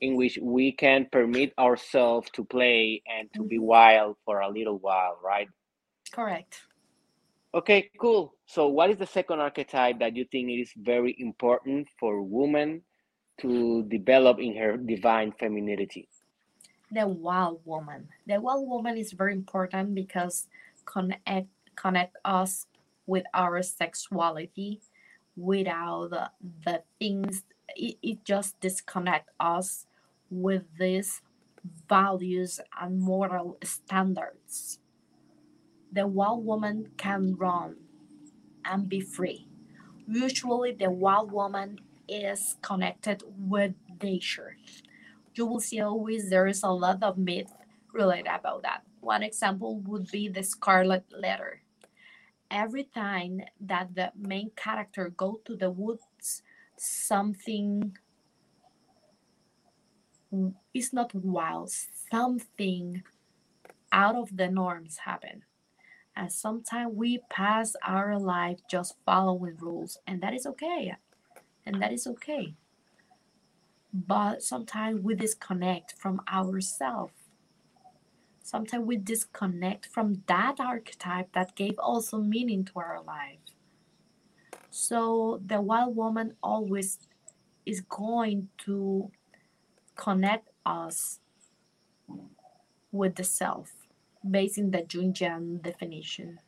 [0.00, 3.48] in which we can permit ourselves to play and to mm-hmm.
[3.48, 5.48] be wild for a little while right
[6.12, 6.62] correct
[7.52, 12.22] okay cool so what is the second archetype that you think is very important for
[12.22, 12.80] women
[13.38, 16.08] to develop in her divine femininity
[16.92, 20.46] the wild woman the wild woman is very important because
[20.86, 21.48] connect
[21.80, 22.66] connect us
[23.06, 24.80] with our sexuality
[25.36, 26.30] without the,
[26.64, 27.44] the things
[27.76, 29.86] it, it just disconnect us
[30.30, 31.20] with these
[31.88, 34.78] values and moral standards
[35.92, 37.76] the wild woman can run
[38.64, 39.46] and be free
[40.06, 44.56] usually the wild woman is connected with nature
[45.34, 47.52] you will see always there is a lot of myth
[47.92, 48.82] related about that.
[49.00, 51.62] One example would be the scarlet letter.
[52.50, 56.42] Every time that the main character go to the woods,
[56.76, 57.96] something
[60.74, 63.02] is not wild, something
[63.92, 65.42] out of the norms happen.
[66.16, 70.94] And sometimes we pass our life just following rules, and that is okay.
[71.66, 72.54] And that is okay.
[73.92, 77.12] But sometimes we disconnect from ourselves.
[78.48, 83.44] Sometimes we disconnect from that archetype that gave also meaning to our life.
[84.70, 86.96] So the wild woman always
[87.66, 89.10] is going to
[89.96, 91.20] connect us
[92.90, 93.70] with the self
[94.30, 96.38] based in the Jungian definition.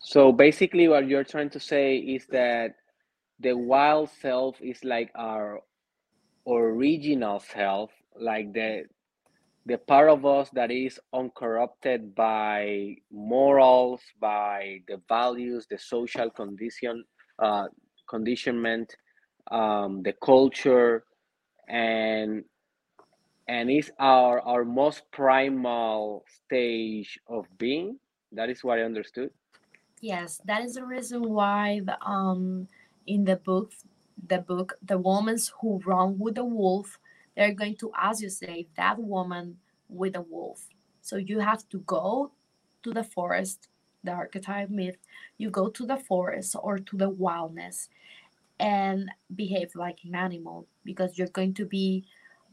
[0.00, 2.74] So basically, what you're trying to say is that
[3.40, 5.62] the wild self is like our
[6.46, 7.90] original self,
[8.20, 8.84] like the
[9.66, 17.04] the part of us that is uncorrupted by morals, by the values, the social condition,
[17.40, 17.66] uh,
[18.08, 18.94] conditionment,
[19.50, 21.04] um, the culture,
[21.68, 22.44] and
[23.48, 27.98] and is our our most primal stage of being.
[28.32, 29.30] That is what I understood.
[30.00, 32.68] Yes, that is the reason why the, um
[33.06, 33.72] in the book
[34.28, 36.98] the book the women who run with the wolf
[37.36, 39.58] they're going to ask you say that woman
[39.88, 40.66] with a wolf.
[41.02, 42.32] So you have to go
[42.82, 43.68] to the forest
[44.06, 44.96] the archetype myth.
[45.36, 47.90] You go to the forest or to the wildness
[48.58, 52.06] and behave like an animal because you're going to be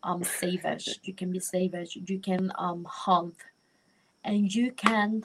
[0.04, 1.00] um savage.
[1.04, 1.98] You can be savage.
[2.06, 3.36] You can um hunt.
[4.26, 5.24] And you can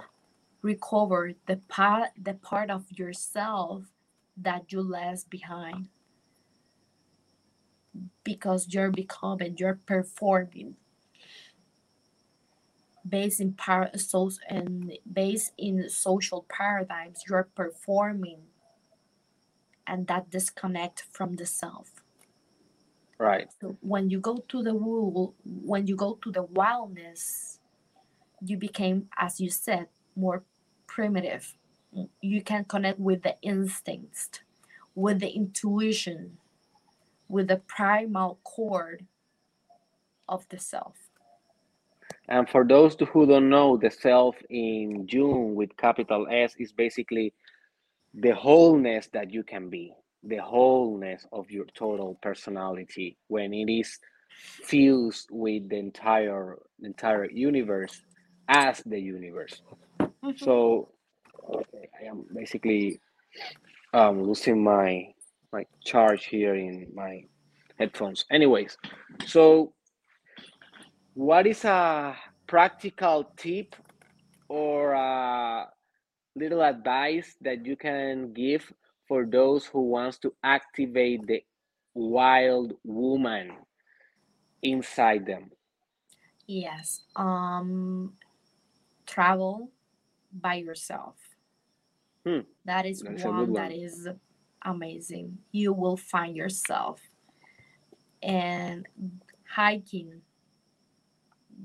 [0.62, 3.84] recover the part the part of yourself
[4.36, 5.88] that you left behind
[8.24, 10.76] because you're becoming you're performing.
[13.08, 18.40] Based in par so and based in social paradigms you're performing.
[19.86, 22.02] And that disconnect from the self.
[23.18, 23.48] Right.
[23.60, 27.58] So when you go to the wool when you go to the wildness
[28.40, 30.44] you became as you said more
[30.86, 31.54] primitive.
[32.20, 34.30] You can connect with the instincts
[34.94, 36.36] with the intuition
[37.28, 38.98] with the primal core
[40.28, 40.96] of the self
[42.28, 47.32] and for those who don't know the self in Jung with capital s is basically
[48.14, 49.92] the wholeness that you can be
[50.24, 53.98] the wholeness of your total personality when it is
[54.64, 58.02] fused with the entire entire universe
[58.48, 59.62] as the universe
[60.00, 60.30] mm-hmm.
[60.36, 60.88] so
[61.48, 63.00] okay, i am basically
[63.94, 65.06] um, losing my
[65.52, 67.24] my charge here in my
[67.78, 68.24] headphones.
[68.30, 68.76] Anyways
[69.26, 69.72] so
[71.14, 73.74] what is a practical tip
[74.48, 75.68] or a
[76.36, 78.72] little advice that you can give
[79.06, 81.42] for those who wants to activate the
[81.94, 83.52] wild woman
[84.62, 85.50] inside them?
[86.46, 88.12] Yes um
[89.06, 89.70] travel
[90.32, 91.16] by yourself.
[92.26, 92.40] Hmm.
[92.64, 94.08] that is one, one that is
[94.68, 95.40] amazing.
[95.52, 97.00] You will find yourself
[98.22, 98.86] and
[99.56, 100.22] hiking.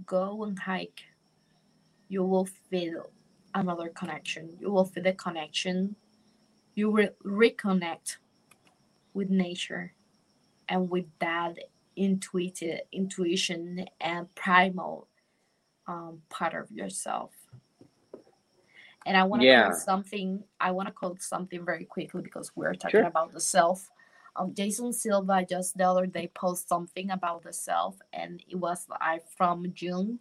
[0.05, 1.03] Go and hike.
[2.09, 3.11] You will feel
[3.55, 4.57] another connection.
[4.59, 5.95] You will feel the connection.
[6.75, 8.17] You will reconnect
[9.13, 9.93] with nature
[10.69, 11.57] and with that
[11.95, 15.07] intuitive intuition and primal
[15.87, 17.31] um, part of yourself
[19.05, 19.67] and i want to yeah.
[19.67, 23.07] quote something i want to quote something very quickly because we're talking sure.
[23.07, 23.89] about the self
[24.35, 28.87] um, jason silva just the other day posted something about the self and it was
[28.89, 30.19] like from Jung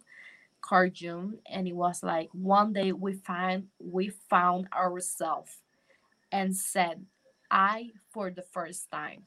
[0.63, 5.57] Carl Jung, and it was like one day we find we found ourselves
[6.31, 7.05] and said,
[7.51, 9.23] I for the first time.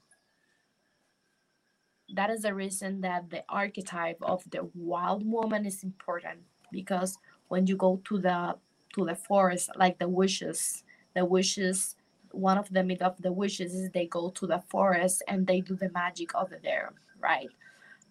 [2.15, 6.41] That is the reason that the archetype of the wild woman is important
[6.73, 8.57] because when you go to the
[8.97, 10.83] to the forest, like the wishes,
[11.15, 11.97] the wishes,
[12.33, 15.61] one of the myth of the wishes is they go to the forest and they
[15.61, 17.49] do the magic over there, right?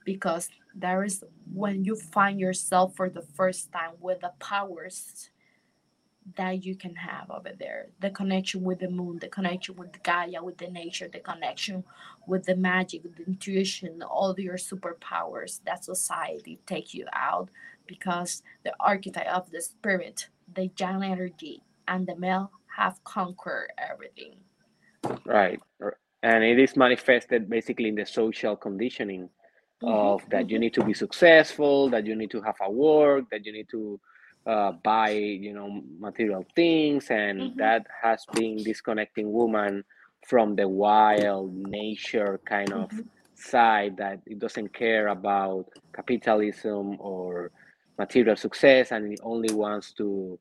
[0.04, 1.24] Because there is
[1.54, 5.30] when you find yourself for the first time with the powers
[6.36, 10.44] that you can have over there the connection with the moon the connection with gaia
[10.44, 11.84] with the nature the connection
[12.26, 17.50] with the magic the intuition all your superpowers that society take you out
[17.86, 24.36] because the archetype of the spirit the yang energy and the male have conquered everything
[25.26, 25.60] right
[26.24, 29.30] and it is manifested basically in the social conditioning
[29.82, 30.60] Mhm, of that you mhm.
[30.60, 34.00] need to be successful, that you need to have a work, that you need to
[34.48, 37.58] uh, buy, you know, material things, and Mhm.
[37.58, 39.84] that has been disconnecting woman
[40.28, 43.06] from the wild nature kind of Mhm.
[43.36, 45.66] side that it doesn't care about
[45.96, 47.52] capitalism or
[47.98, 50.40] material success, and it only wants to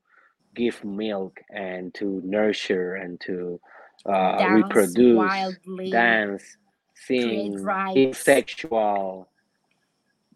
[0.55, 3.59] give milk and to nurture and to
[4.05, 6.57] uh, Dance reproduce, wildly, dance,
[6.95, 9.29] sing, being sexual,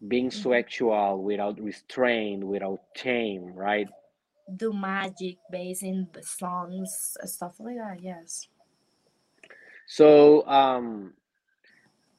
[0.08, 0.32] being Mhm.
[0.32, 3.88] sexual without restraint, without shame, right?
[4.54, 8.00] Do magic based in the songs, stuff like that.
[8.02, 8.48] Yes.
[9.86, 11.14] So um,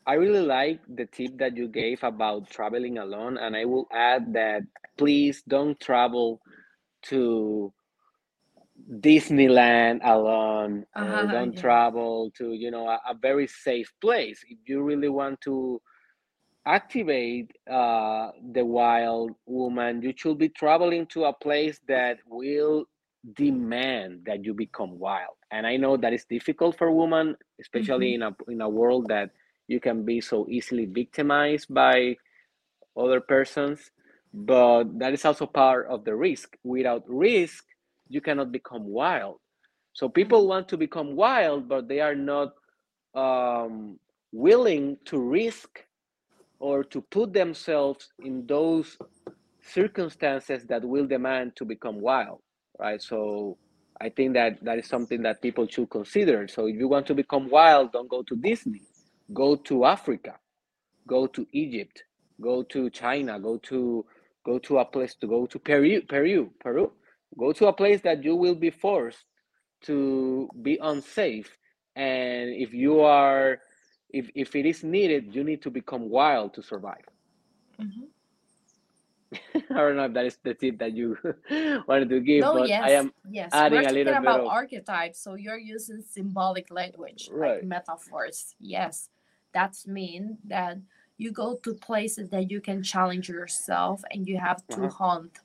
[0.05, 4.33] I really like the tip that you gave about traveling alone, and I will add
[4.33, 4.63] that
[4.97, 6.41] please don't travel
[7.03, 7.73] to
[8.99, 11.67] Disneyland alone Uh-huh, don't yeah.
[11.67, 15.81] travel to you know a, a very safe place if you really want to
[16.65, 22.85] activate uh, the wild woman you should be traveling to a place that will
[23.35, 28.15] demand that you become wild and i know that is difficult for women especially Mhm.
[28.15, 29.29] in a in a world that
[29.71, 32.15] you can be so easily victimized by
[32.97, 33.79] other persons
[34.33, 36.57] but that is also part of the risk.
[36.63, 37.65] Without risk
[38.09, 39.39] you cannot become wild.
[39.93, 42.53] So people want to become wild but they are not
[43.15, 43.99] um,
[44.31, 45.83] willing to risk
[46.59, 48.97] or to put themselves in those
[49.61, 52.39] circumstances that will demand to become wild
[52.79, 53.01] right?
[53.01, 53.57] So
[54.01, 56.47] i think that that is something that people should consider.
[56.47, 58.81] So if you want to become wild don't go to disney
[59.33, 60.35] go to africa
[61.07, 62.03] go to Egypt,
[62.41, 64.05] go to China, go to
[64.45, 66.91] go to a place to go to Peru, Peru, Peru.
[67.37, 69.25] Go to a place that you will be forced
[69.83, 71.57] to be unsafe.
[71.95, 73.59] And if you are
[74.11, 77.05] if if it is needed, you need to become wild to survive.
[77.79, 78.07] Mhm.
[79.71, 81.17] I don't know if that is the tip that you
[81.87, 83.51] wanted to give, No, but I am yes.
[83.51, 87.63] adding We're a talking little bit about of archetypes, so you're using symbolic language, like
[87.63, 88.55] metaphors.
[88.59, 89.09] Yes,
[89.53, 90.77] that's mean that
[91.17, 94.89] you go to places that you can challenge yourself, and you have to Uh-huh.
[94.89, 95.39] hunt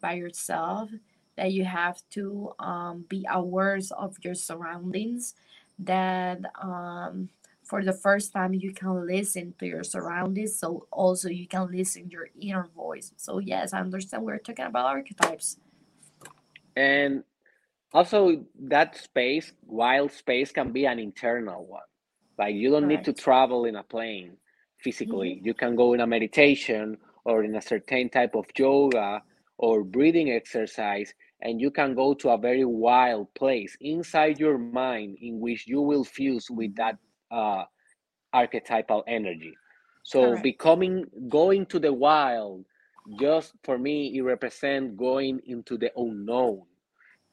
[0.00, 0.90] by yourself.
[1.36, 5.34] That you have to um, be aware of your surroundings.
[5.78, 7.30] That um,
[7.64, 12.10] for the first time you can listen to your surroundings, so also you can listen
[12.10, 13.12] your inner voice.
[13.16, 15.58] So yes, I understand we're talking about archetypes.
[16.76, 17.24] And
[17.92, 21.82] also that space, wild space can be an internal one.
[22.42, 24.38] Like you don't need to travel in a plane
[24.78, 25.40] physically.
[25.40, 25.44] Mhm.
[25.44, 29.22] You can go in a meditation or in a certain type of yoga
[29.58, 35.18] or breathing exercise, and you can go to a very wild place inside your mind
[35.20, 36.98] in which you will fuse with that
[37.30, 37.64] uh,
[38.32, 39.58] archetypal energy.
[40.02, 40.42] So Correct.
[40.42, 42.64] becoming going to the wild,
[43.18, 46.62] just for me, it represents going into the unknown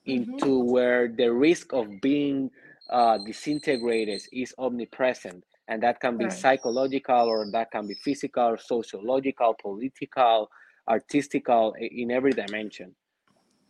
[0.08, 0.40] Mm-hmm.
[0.40, 2.52] into where the risk of being
[2.92, 5.44] uh, disintegrated is omnipresent.
[5.68, 6.34] And that can be Right.
[6.34, 10.50] psychological, or that can be physical, sociological, political,
[10.88, 12.96] artistical, in every dimension.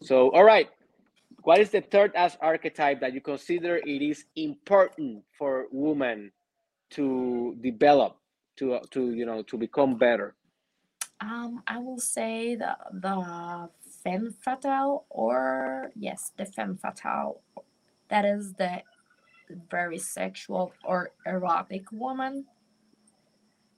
[0.01, 0.69] So, all right,
[1.43, 6.31] what is the third as archetype that you consider it is important for women
[6.91, 8.17] to develop,
[8.57, 10.35] to to you know, to become better?
[11.21, 13.69] Um, I will say the the
[14.03, 17.41] femme fatale, or yes, the femme fatale.
[18.09, 18.81] That is the
[19.49, 22.45] very sexual or erotic woman.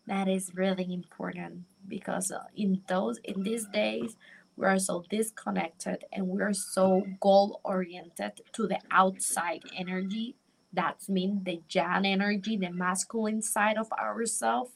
[0.08, 4.18] That is really important because uh, in those in these days
[4.58, 10.36] we are so disconnected and we are so goal oriented to the outside energy.
[10.74, 14.72] That's mean the yang energy, the masculine side of ourselves.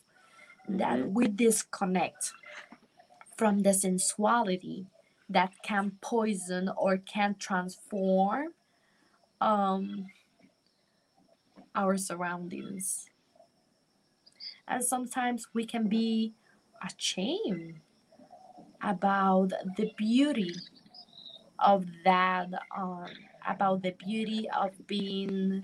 [0.67, 1.13] That Mhm.
[1.13, 2.33] we disconnect
[3.37, 4.87] from the sensuality
[5.29, 8.53] that can poison or can transform
[9.41, 10.07] um,
[11.75, 13.09] our surroundings.
[14.67, 16.33] And sometimes we can be
[16.83, 17.81] ashamed
[18.81, 20.55] about the beauty
[21.59, 23.07] of that, um,
[23.47, 25.63] about the beauty of being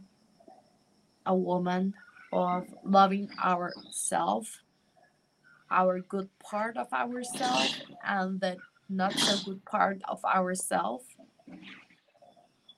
[1.26, 1.94] a woman,
[2.32, 4.62] of loving ourselves,
[5.70, 8.58] our good part of ourselves, and the
[8.90, 11.06] not so good part of ourselves,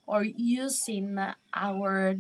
[0.06, 1.18] or using
[1.54, 2.16] our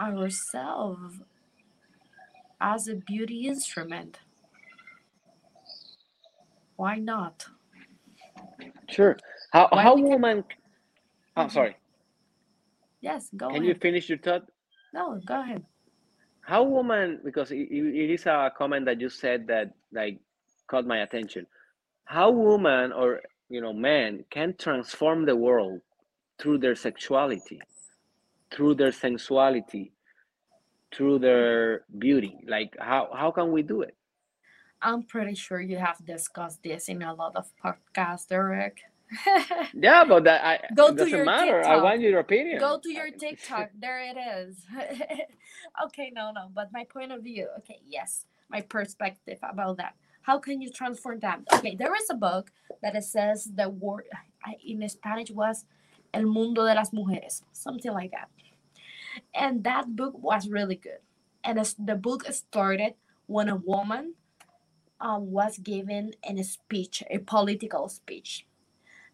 [0.00, 1.22] ourselves
[2.60, 4.20] as a beauty instrument.
[6.76, 7.46] Why not?
[8.90, 9.16] Sure.
[9.52, 10.44] How Why how can woman?
[11.36, 11.50] Oh, Mhm.
[11.50, 11.76] sorry.
[13.00, 13.68] Yes, go Can ahead.
[13.68, 14.48] you finish your thought?
[14.94, 15.64] No, go ahead.
[16.42, 20.20] How woman, because it, it it is a comment that you said that like
[20.68, 21.46] caught my attention.
[22.06, 25.80] How woman or you know men can transform the world
[26.40, 27.60] through their sexuality,
[28.54, 29.92] through their sensuality,
[30.94, 32.38] through their beauty.
[32.46, 33.96] Like how how can we do it?
[34.80, 38.80] I'm pretty sure you have discussed this in a lot of podcasts, Derek.
[39.74, 41.64] Yeah, but that I, Go it to doesn't your matter.
[41.64, 42.58] I want your opinion.
[42.58, 43.70] Go to your TikTok.
[43.78, 44.64] There it is.
[45.86, 46.48] okay, no, no.
[46.54, 49.94] But my point of view, okay, yes, my perspective about that.
[50.22, 51.40] How can you transform that?
[51.54, 52.50] Okay, there is a book
[52.82, 54.04] that it says the word
[54.64, 55.64] in Spanish was
[56.12, 58.28] El Mundo de las Mujeres, something like that.
[59.34, 61.00] And that book was really good.
[61.44, 62.94] And the book started
[63.26, 64.14] when a woman
[65.00, 68.46] um, was given a speech, a political speech.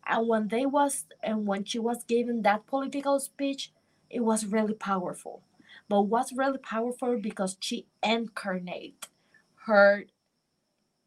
[0.07, 3.73] And when they was and when she was given that political speech
[4.11, 5.43] it was really powerful.
[5.89, 9.09] But was really powerful because she incarnate
[9.67, 10.05] her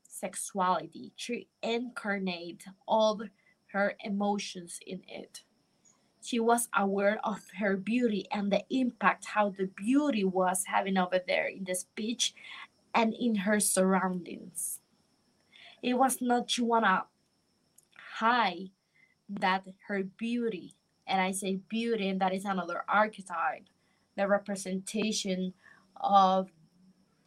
[0.07, 1.13] sexuality.
[1.15, 3.21] She incarnate all
[3.73, 5.43] her emotions in it
[6.24, 11.19] she was aware of her beauty and the impact how the beauty was having over
[11.28, 12.34] there in the speech
[12.95, 14.80] and in her surroundings.
[15.82, 16.63] It was not she
[18.19, 18.69] hide
[19.28, 23.67] that her beauty, and I say beauty, and that is another archetype,
[24.15, 25.53] the representation
[25.97, 26.49] of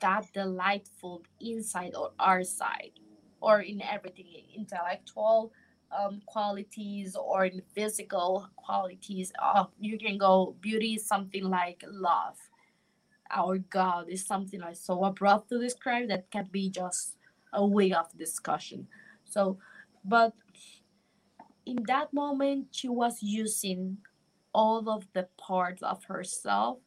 [0.01, 2.93] that delightful inside or our side,
[3.43, 4.27] or in everything
[4.57, 5.53] intellectual
[5.91, 9.33] um, qualities or in physical qualities.
[9.41, 12.37] Oh, you can go beauty is something like love.
[13.31, 17.17] Our God is something like so abrupt to describe that can be just
[17.53, 18.87] a way of discussion.
[19.25, 19.59] So,
[20.05, 20.33] but
[21.65, 23.99] in that moment she was using
[24.53, 26.79] all of the parts of herself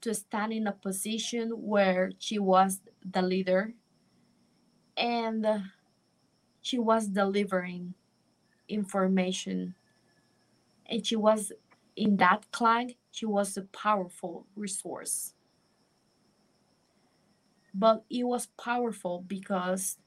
[0.00, 3.72] to stand in a position where she was the leader
[4.96, 5.46] and
[6.64, 7.94] she was delivering
[8.68, 9.76] information
[10.86, 11.52] and she was
[11.96, 15.34] in that clan she was a powerful resource
[17.74, 19.98] but it was powerful because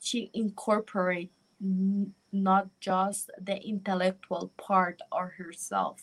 [0.00, 1.30] she incorporated
[2.32, 6.02] not just the intellectual part of herself.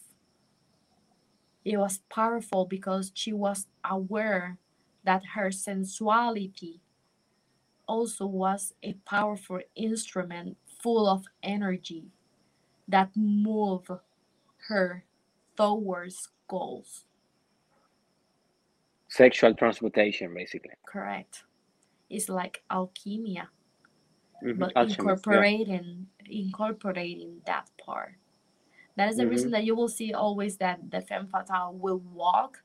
[1.65, 4.59] It was powerful because she was aware
[5.05, 6.81] that her sensuality
[7.87, 12.11] also was a powerful instrument full of energy
[12.87, 13.89] that moved
[14.69, 15.05] her
[15.57, 17.05] towards goals.
[19.07, 20.75] Sexual transportation, basically.
[20.85, 21.43] Correct.
[22.09, 23.41] It's like alchemy.
[24.41, 25.43] Mhm, but alchemist, yeah.
[25.43, 28.15] incorporating incorporating that part.
[28.97, 29.29] That is the Mhm.
[29.29, 32.63] reason that you will see always that the femme fatale will walk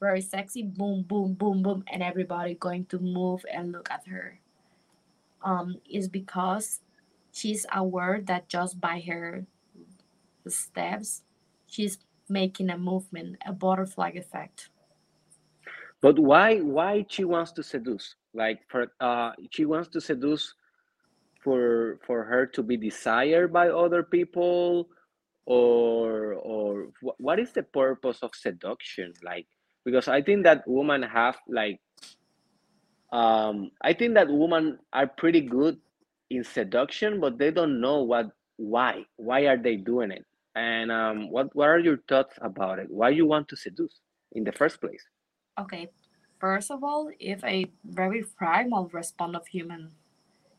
[0.00, 4.40] very sexy, boom, boom, boom, boom, and everybody going to move and look at her.
[5.42, 6.80] Um, is because
[7.32, 9.46] she's aware that just by her
[10.48, 11.22] steps,
[11.66, 11.98] she's
[12.28, 14.70] making a movement, a butterfly effect.
[16.02, 18.14] But why why she wants to seduce?
[18.34, 20.54] Like for uh she wants to seduce
[21.42, 24.88] for for her to be desired by other people
[25.46, 29.46] or or wh- what is the purpose of seduction like
[29.84, 31.80] because i think that women have like
[33.12, 35.78] um i think that women are pretty good
[36.30, 40.24] in seduction but they don't know what why why are they doing it?
[40.54, 42.90] And um what what are your thoughts about it?
[42.90, 44.00] Why you want to seduce
[44.32, 45.02] in the first place?
[45.58, 45.88] Okay,
[46.38, 49.90] first of all, if a very primal response of human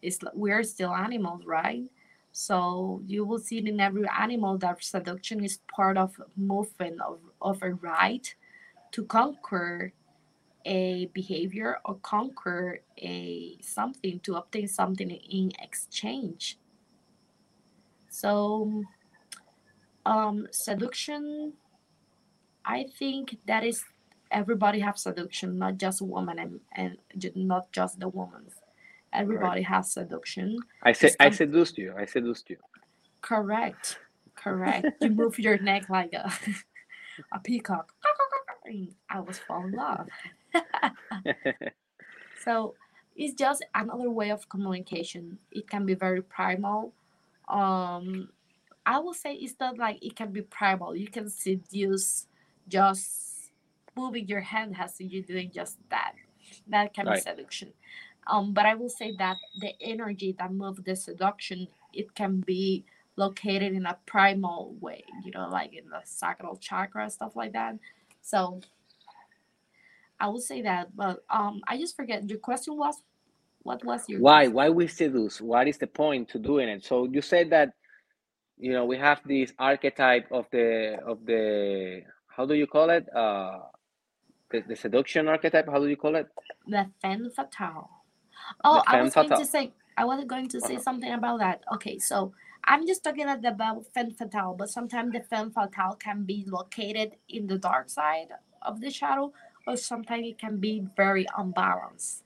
[0.01, 1.84] is we're still animals, right?
[2.32, 7.61] So you will see in every animal that seduction is part of movement of, of
[7.61, 8.26] a right
[8.91, 9.93] to conquer
[10.65, 16.57] a behavior or conquer a something to obtain something in exchange.
[18.09, 18.83] So
[20.05, 21.53] um seduction
[22.63, 23.83] I think that is
[24.29, 26.97] everybody have seduction, not just woman and, and
[27.35, 28.45] not just the woman.
[29.13, 30.57] Everybody has seduction.
[30.83, 32.57] i said i seduced you i seduced you
[33.21, 33.99] Correct.
[34.35, 34.87] Correct.
[35.01, 36.31] you move your neck like a,
[37.31, 37.93] a peacock.
[39.09, 40.07] I was falling in love.
[42.43, 42.74] So
[43.16, 45.38] it's just another way of communication.
[45.51, 46.93] It can be very primal.
[47.47, 48.30] Um,
[48.86, 50.95] I will say it's not like it can be primal.
[50.95, 52.28] You can seduce
[52.68, 53.51] just
[53.95, 56.14] moving your hand has to you doing just that.
[56.68, 57.74] That can be seduction.
[58.28, 62.86] Um, but I will say that the energy that moves the seduction, it can be
[63.18, 67.78] located in a primal way, you know, like in the sacral chakra, stuff like that.
[68.22, 68.61] So
[70.19, 72.30] I would say that, but um, I just forget.
[72.30, 72.95] Your question was,
[73.63, 74.22] what was your Why?
[74.22, 74.53] question?
[74.53, 75.41] Why we seduce?
[75.41, 76.86] What is the point to doing it?
[76.86, 77.72] So you said that,
[78.57, 83.07] you know, we have this archetype of the of the how do you call it?
[83.15, 83.59] Uh,
[84.51, 85.67] the, the seduction archetype.
[85.67, 86.28] How do you call it?
[86.67, 87.89] The femme fatale.
[88.63, 90.80] Oh, I was going to say, I was going to say Uh-huh.
[90.80, 91.63] something about that.
[91.76, 92.34] Okay, so
[92.64, 97.47] I'm just talking about femme fatale, but sometimes the femme fatale can be located in
[97.47, 98.30] the dark side
[98.62, 99.34] of the shadow,
[99.68, 102.24] or sometimes it can be very unbalanced.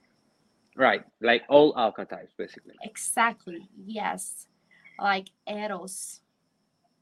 [0.75, 2.75] Right, like all archetypes, basically.
[2.83, 4.47] Exactly, yes.
[4.99, 6.21] Like Eros,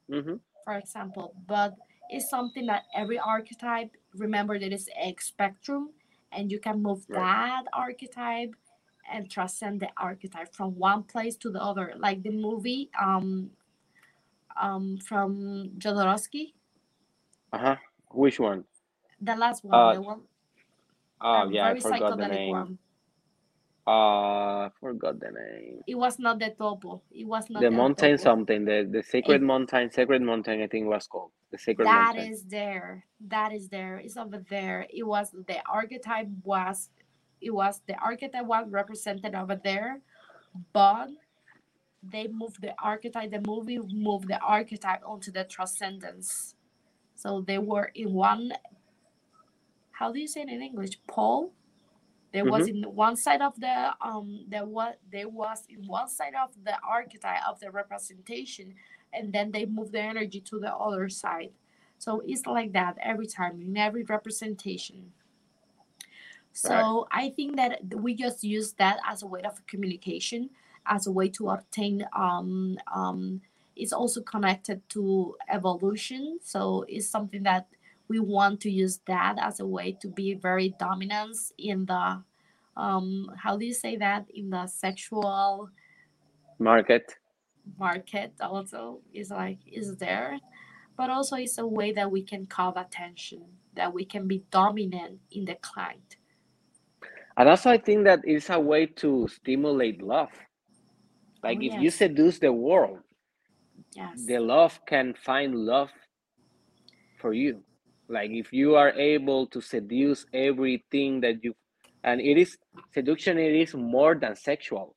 [0.09, 1.75] hmm for example, but
[2.09, 5.89] it's something that every archetype, remember there is a spectrum,
[6.31, 7.19] and you can move Right.
[7.19, 8.55] that archetype
[9.11, 11.93] and transcend the archetype from one place to the other.
[11.97, 13.51] Like the movie um
[14.61, 16.53] um from Jodorowsky,
[17.51, 17.75] Uh huh.
[18.11, 18.63] Which one?
[19.21, 20.21] the last one, Uh, the one
[21.21, 22.49] oh um, yeah, I forgot the name.
[22.51, 22.77] one.
[23.85, 25.81] Uh, forgot the name.
[25.87, 27.01] It was not the topo.
[27.11, 28.23] It was not The the mountain topo.
[28.23, 28.63] something.
[28.65, 29.91] The the sacred It- mountain.
[29.91, 30.61] Sacred mountain.
[30.61, 32.31] I think was called the sacred That mountain.
[32.31, 33.05] is there.
[33.27, 33.97] That is there.
[33.97, 34.87] It's over there.
[34.89, 36.89] It was the archetype was
[37.43, 40.01] it was the archetype was represented over there,
[40.73, 41.09] but
[42.03, 46.55] they moved the archetype, the movie moved the archetype onto the transcendence.
[47.15, 48.53] So they were in one
[49.91, 50.99] how do you say it in English?
[51.07, 51.53] Pole?
[52.33, 56.33] There was in one side of the um there was there was in one side
[56.35, 58.73] of the archetype of the representation
[59.13, 61.51] and then they move the energy to the other side.
[61.99, 65.13] So it's like that every time in every representation.
[66.53, 70.51] So I think that we just use that as a way of communication,
[70.85, 73.41] as a way to obtain um um
[73.75, 76.37] it's also connected to evolution.
[76.43, 77.67] So it's something that
[78.07, 82.21] we want to use that as a way to be very dominant in the
[82.77, 85.69] um how do you say that in the sexual
[86.59, 87.17] Market.
[87.77, 90.39] market also is like is there
[90.95, 93.43] but also it's a way that we can call attention
[93.75, 96.17] that we can be dominant in the client
[97.37, 100.31] And also, I think that it's a way to stimulate love.
[101.43, 103.01] Like Oh, if you seduce the world,
[103.93, 105.91] yes the love can find love
[107.17, 107.61] for you.
[108.09, 111.53] Like if you are able to seduce everything that you,
[112.03, 112.57] and it is
[112.93, 113.37] seduction.
[113.37, 114.95] It is more than sexual.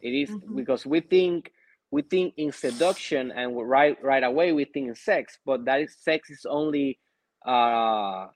[0.00, 0.54] It is Mhm.
[0.54, 1.50] because we think
[1.90, 5.96] we think in seduction, and right right away we think in sex, but that is
[5.98, 6.98] sex is only
[7.46, 8.26] uh,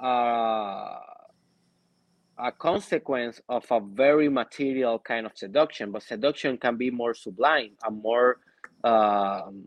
[0.00, 0.98] uh,
[2.42, 5.92] a consequence of a very material kind of seduction.
[5.92, 8.38] But seduction can be more sublime and more
[8.84, 9.64] um,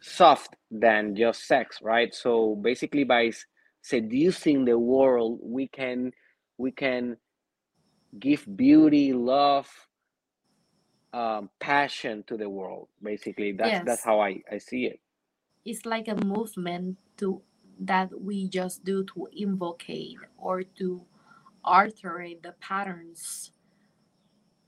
[0.00, 2.14] soft than just sex, right?
[2.14, 3.32] So basically, by
[3.82, 6.12] seducing the world, we can
[6.58, 7.16] we can
[8.18, 9.68] give beauty, love,
[11.12, 12.88] um, passion to the world.
[13.02, 15.00] Basically, that's that's how I I see it.
[15.64, 17.42] it's like a movement to
[17.78, 21.02] that we just do to invocate or to
[21.64, 23.52] alterate the patterns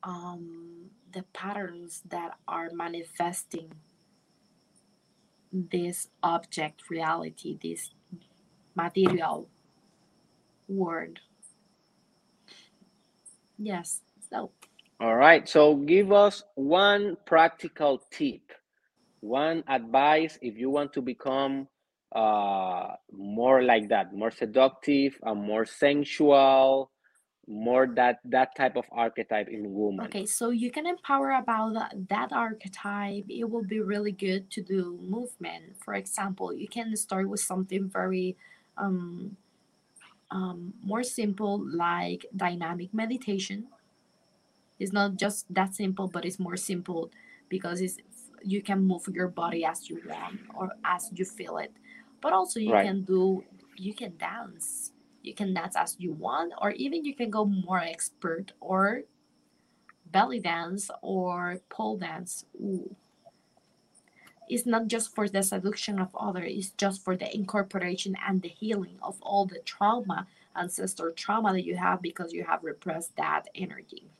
[0.02, 3.72] um the patterns that are manifesting
[5.52, 7.90] this object reality this
[8.74, 9.48] material
[10.68, 11.18] world
[13.58, 14.50] yes so
[15.00, 15.48] All right.
[15.48, 18.52] So give us one practical tip,
[19.20, 21.66] one advice if you want to become
[22.14, 26.90] uh, more like that, more seductive and more sensual,
[27.48, 30.06] more that that type of archetype in woman.
[30.06, 31.74] Okay, so you can empower about
[32.08, 33.24] that, archetype.
[33.28, 35.76] It will be really good to do movement.
[35.82, 38.36] For example, you can start with something very
[38.76, 39.36] um,
[40.30, 43.66] um, more simple, like dynamic meditation.
[44.78, 47.10] It's not just that simple, but it's more simple
[47.48, 47.98] because it's
[48.44, 51.72] you can move your body as you want or as you feel it.
[52.22, 52.86] But also you Right.
[52.86, 53.44] can do
[53.76, 54.92] you can dance.
[55.22, 59.04] You can dance as you want, or even you can go more expert or
[60.06, 62.46] belly dance or pole dance.
[62.56, 62.96] Ooh.
[64.48, 68.48] It's not just for the seduction of others, it's just for the incorporation and the
[68.50, 73.48] healing of all the trauma, ancestor trauma that you have because you have repressed that
[73.54, 74.10] energy.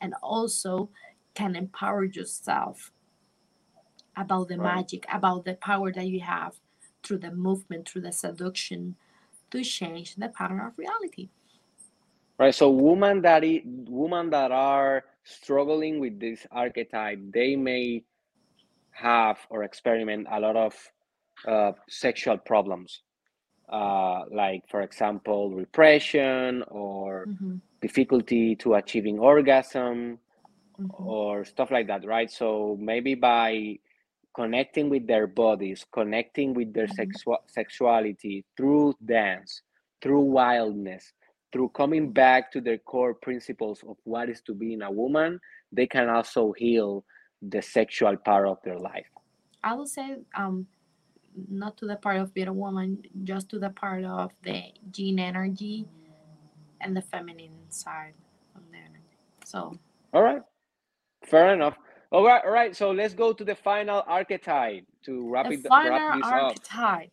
[0.00, 0.90] And also
[1.34, 2.92] can empower yourself
[4.16, 4.74] about the Right.
[4.74, 6.56] magic, about the power that you have
[7.06, 8.96] through the movement, through the seduction
[9.50, 11.30] to change the pattern of reality.
[12.38, 12.54] Right.
[12.54, 18.04] So women that i- women that are struggling with this archetype, they may
[18.92, 20.74] have or experiment a lot of
[21.46, 23.02] uh, sexual problems,
[23.70, 30.18] uh, like, for example, repression or Mhm, difficulty to achieving orgasm
[30.78, 32.30] mhm, or stuff like that, right?
[32.30, 33.78] So maybe by
[34.36, 36.94] connecting with their bodies, connecting with their mhm.
[36.94, 39.62] sexual sexuality through dance,
[40.02, 41.12] through wildness,
[41.52, 45.40] through coming back to their core principles of what is to being a woman,
[45.72, 47.02] they can also heal
[47.40, 49.06] the sexual part of their life.
[49.64, 50.66] I would say um
[51.48, 55.18] not to the part of being a woman, just to the part of the gene
[55.18, 55.86] energy
[56.80, 58.14] and the feminine side
[58.54, 59.16] of the energy.
[59.44, 59.78] So
[60.12, 60.42] All right,
[61.24, 61.76] fair enough.
[62.12, 62.74] All right, all right.
[62.76, 66.32] So let's go to the final archetype to wrap the it wrap final this up.
[66.32, 67.12] archetype.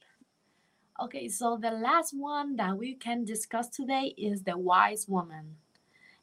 [1.01, 5.55] Okay, so the last one that we can discuss today is the wise woman.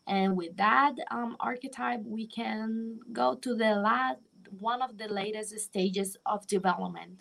[0.07, 4.19] And with that um, archetype, we can go to the last
[4.59, 7.21] one of the latest stages of development.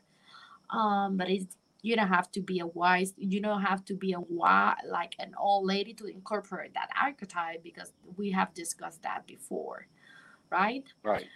[0.69, 4.13] Um, but it's you don't have to be a wise, you don't have to be
[4.13, 9.25] a wise, like an old lady to incorporate that archetype because we have discussed that
[9.25, 9.87] before,
[10.49, 10.85] right?
[11.03, 11.27] Right.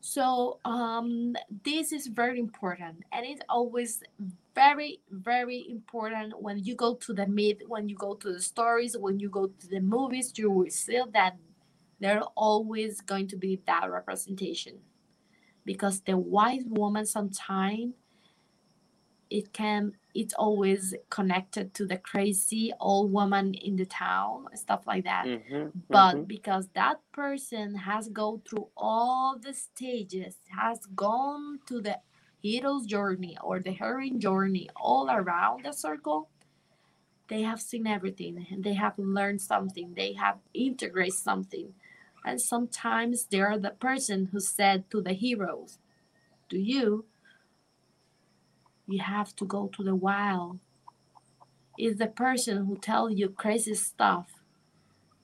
[0.00, 4.02] So um, this is very important, and it's always
[4.54, 8.96] very, very important when you go to the myth, when you go to the stories,
[8.96, 10.32] when you go to the movies.
[10.36, 11.36] You will see that
[12.00, 14.78] there's always going to be that representation,
[15.66, 17.92] because the wise woman sometimes
[19.28, 25.04] it can it's always connected to the crazy old woman in the town, stuff like
[25.04, 25.26] that.
[25.26, 26.24] Mm-hmm, but mm-hmm.
[26.24, 31.98] because that person has gone through all the stages has gone to the
[32.42, 36.28] hero's journey or the heroine journey all around the circle
[37.30, 38.46] they have seen everything.
[38.50, 39.94] And they have learned something.
[39.96, 41.72] They have integrated something.
[42.24, 45.78] And sometimes they are the person who said to the heroes
[46.50, 47.06] to you
[48.90, 50.58] you have to go to the wild
[51.78, 54.40] is the person who tell you crazy stuff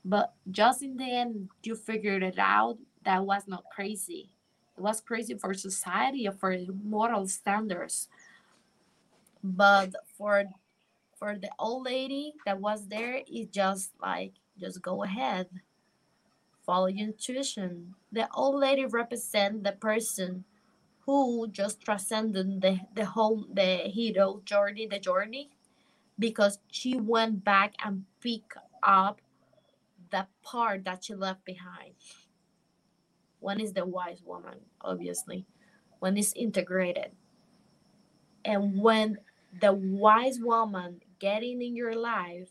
[0.07, 4.31] but just in the end, you figured it out that was not crazy.
[4.79, 8.09] It was crazy for society or for moral standards.
[9.43, 10.45] But for
[11.19, 15.49] for the old lady that was there, it just like just go ahead,
[16.65, 17.95] follow your intuition.
[18.13, 20.45] The old lady represent the person
[21.07, 25.51] who just transcended the the whole the hero journey, the journey,
[26.19, 29.21] because she went back and picked up
[30.11, 31.95] the part that she left behind.
[33.41, 35.47] One is the wise woman, obviously.
[36.01, 37.13] One is integrated.
[38.45, 39.19] And when
[39.61, 42.49] the wise woman getting in your life,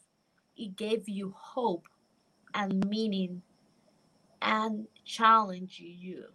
[0.58, 1.88] it gave you hope
[2.54, 3.42] and meaning
[4.42, 6.26] and challenge you.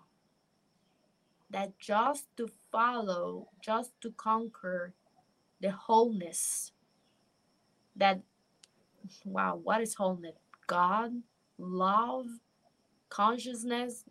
[1.51, 4.95] That just to follow, just to conquer
[5.61, 6.73] the wholeness.
[7.97, 8.21] That
[9.25, 10.37] wow, what is wholeness?
[10.67, 11.23] God,
[11.59, 12.27] love,
[13.09, 14.05] consciousness,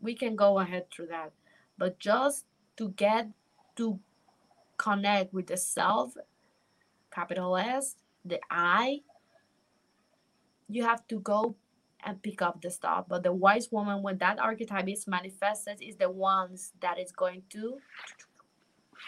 [0.00, 1.32] we can go ahead through that.
[1.78, 2.44] But just
[2.76, 3.28] to get
[3.76, 3.98] to
[4.76, 6.14] connect with the self,
[7.10, 9.00] capital S, the I,
[10.68, 11.56] you have to go
[12.04, 13.06] and pick up the stuff.
[13.08, 17.42] But the wise woman, when that archetype is manifested, is the ones that is going
[17.50, 17.78] to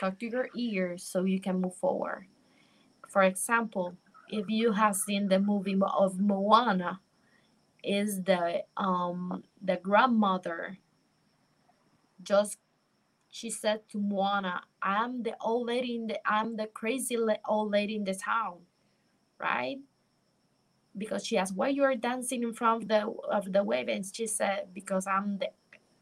[0.00, 2.26] talk to your ears so you can move forward.
[3.08, 3.96] For example,
[4.28, 7.00] if you have seen the movie of Moana,
[7.84, 10.78] is the um the grandmother
[12.22, 12.58] just
[13.30, 17.96] she said to Moana, "I'm the old lady in the I'm the crazy old lady
[17.96, 18.60] in the town,"
[19.38, 19.78] right?
[20.96, 24.04] Because she asked, "Why you are dancing in front of the of the wave?" And
[24.04, 25.50] she said, "Because I'm the."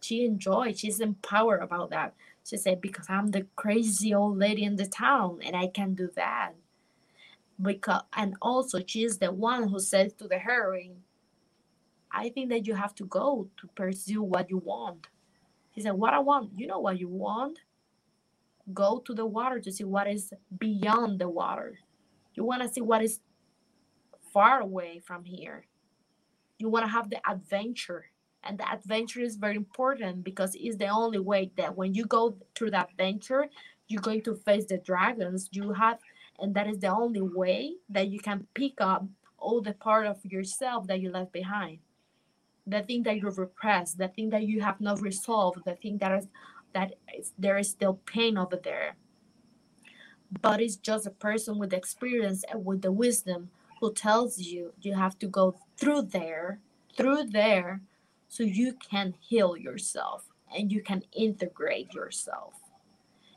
[0.00, 0.78] She enjoyed.
[0.78, 2.14] She's empowered about that.
[2.44, 6.10] She said, "Because I'm the crazy old lady in the town, and I can do
[6.16, 6.54] that."
[7.62, 10.96] because and also she is the one who says to the heroine
[12.10, 15.08] i think that you have to go to pursue what you want
[15.70, 17.60] he said what i want you know what you want
[18.72, 21.78] go to the water to see what is beyond the water
[22.34, 23.20] you want to see what is
[24.32, 25.66] far away from here.
[26.58, 28.06] You want to have the adventure
[28.44, 32.36] and the adventure is very important because it's the only way that when you go
[32.54, 33.46] through that adventure
[33.88, 35.98] you're going to face the dragons you have
[36.40, 39.04] and that is the only way that you can pick up
[39.38, 41.78] all the part of yourself that you left behind.
[42.66, 46.12] The thing that you repressed the thing that you have not resolved the thing that
[46.18, 46.28] is
[46.72, 48.96] that is, there is still pain over there.
[50.40, 53.50] But it's just a person with experience and with the wisdom
[53.82, 56.60] who tells you you have to go through there
[56.96, 57.82] through there
[58.28, 62.54] so you can heal yourself and you can integrate yourself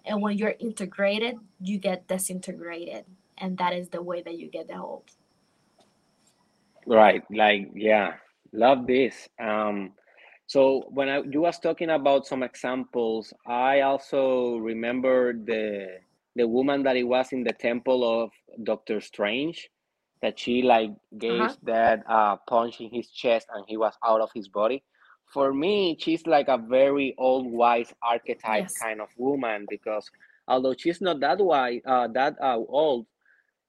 [0.05, 3.03] and when you're integrated you get disintegrated
[3.39, 5.09] and that is the way that you get the hope
[6.85, 7.23] Right.
[7.31, 8.13] Like, yeah,
[8.53, 9.27] love this.
[9.39, 9.93] Um,
[10.47, 15.97] so when I you was talking about some examples, I also remember the
[16.35, 18.29] the woman that it was in the temple of
[18.63, 19.69] Doctor Strange,
[20.21, 21.55] that she like gave uh-huh.
[21.63, 24.83] that uh punch in his chest and he was out of his body.
[25.33, 28.77] For me, she's like a very old wise archetype yes.
[28.77, 30.09] kind of woman because
[30.47, 33.07] although she's not that wise, uh, that uh, old,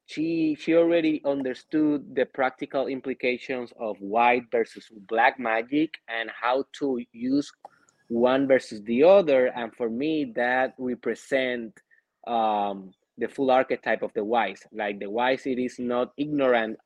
[0.07, 7.03] she she already understood the practical implications of white versus black magic and how to
[7.13, 7.51] use
[8.09, 9.47] one versus the other.
[9.47, 11.73] And for me that represent
[12.27, 14.63] um, the full archetype of the wise.
[14.73, 16.79] Like the wise it is not ignorant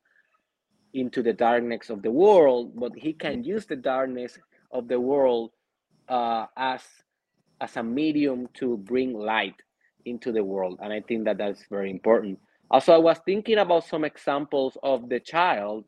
[0.92, 4.36] into the darkness of the world but he can use the darkness
[4.72, 5.52] of the world
[6.08, 6.82] uh, as
[7.60, 9.54] as a medium to bring light
[10.04, 10.78] into the world.
[10.82, 12.38] And i think that that's very important.
[12.70, 15.84] Also i was thinking about some examples of the child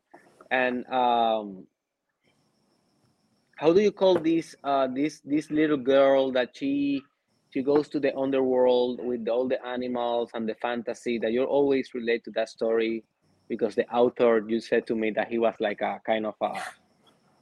[0.51, 1.65] and um,
[3.55, 7.01] how do you call this uh, this this little girl that she
[7.53, 11.93] she goes to the underworld with all the animals and the fantasy that you always
[11.93, 13.03] relate to that story
[13.47, 16.53] because the author you said to me that he was like a kind of a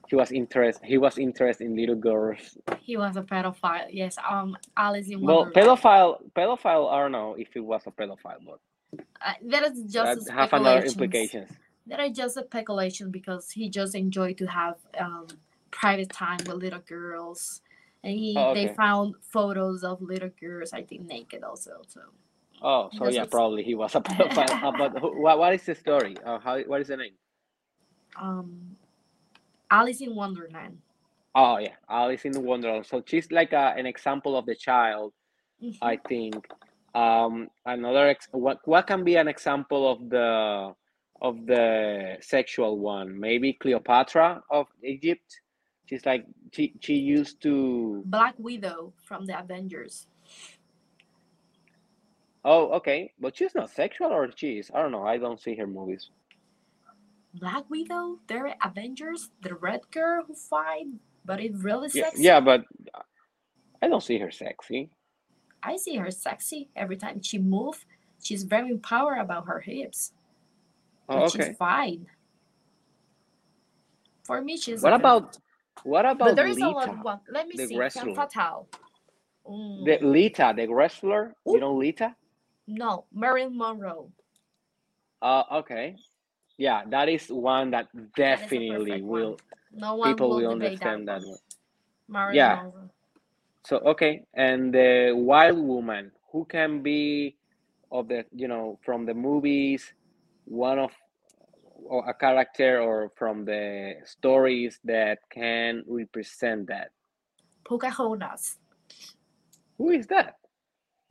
[0.09, 2.57] he was interest he was interested in little girls.
[2.79, 5.55] He was a pedophile yes um alice in Wonderland.
[5.55, 8.59] well pedophile pedophile i don't know if it was a pedophile but
[9.25, 11.49] uh, that is just a have another implications.
[11.87, 15.27] That are just a speculation because he just enjoyed to have um
[15.71, 17.61] private time with little girls
[18.03, 22.01] and he oh they found photos of little girls i think naked also so
[22.61, 25.65] oh so that's yeah probably he was a pedophile uh, but who, what, what is
[25.65, 27.13] the story uh, how what is the name
[28.19, 28.75] um
[29.69, 30.77] alice in wonderland
[31.35, 32.85] Oh yeah, Alice in Wonderland.
[32.85, 35.13] So she's like a, an example of the child,
[35.81, 36.47] I hmm think.
[36.93, 40.73] Um, another ex what what can be an example of the
[41.21, 43.19] of the sexual one?
[43.19, 45.41] Maybe Cleopatra of Egypt.
[45.91, 48.05] She's like she she used to.
[48.05, 50.07] black widow from the avengers
[52.43, 54.71] Oh, okay, but she's not sexual, or she is.
[54.73, 55.05] I don't know.
[55.05, 56.09] I don't see her movies.
[57.33, 60.87] black widow they're avengers the red girl who fight
[61.25, 62.65] but it's really Yeah, yeah, but
[63.81, 64.89] I don't see her sexy.
[65.63, 67.85] i see her sexy every time she move
[68.23, 70.13] she's very empowered about her hips
[71.09, 71.53] Oh, but she's okay.
[71.57, 72.07] fine
[74.23, 75.37] for me she's What about
[75.83, 78.13] what but about there is a lot Lita, one let me the see wrestler?
[78.13, 78.67] fatale
[79.85, 80.01] The mm.
[80.01, 81.35] Lita, the wrestler.
[81.45, 82.15] You know Lita?
[82.67, 84.11] no marilyn monroe
[85.21, 85.95] Uh, okay.
[86.57, 89.37] Yeah, that is one that that definitely one will
[89.71, 91.37] no one people will will that understand that one one.
[92.07, 92.55] marilyn Yeah.
[92.55, 92.89] monroe
[93.63, 97.35] So okay, and the wild woman who can be
[97.91, 99.93] of the you know from the movies,
[100.45, 100.91] one of
[101.89, 106.91] a character or from the stories that can represent that.
[107.63, 108.57] pocahontas.
[109.77, 110.35] Who is that?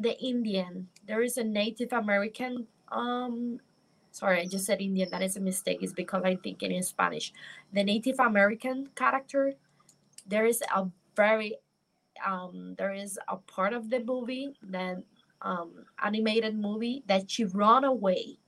[0.01, 0.89] the indian.
[1.07, 3.61] There is a native american um
[4.11, 5.11] sorry i just said indian.
[5.11, 5.79] That is a mistake.
[5.83, 7.33] It's because i'm thinking in spanish.
[7.73, 9.55] The native american character
[10.27, 11.57] there is a very
[12.25, 14.99] um there is a part of the movie that
[15.43, 18.39] um animated movie that she run away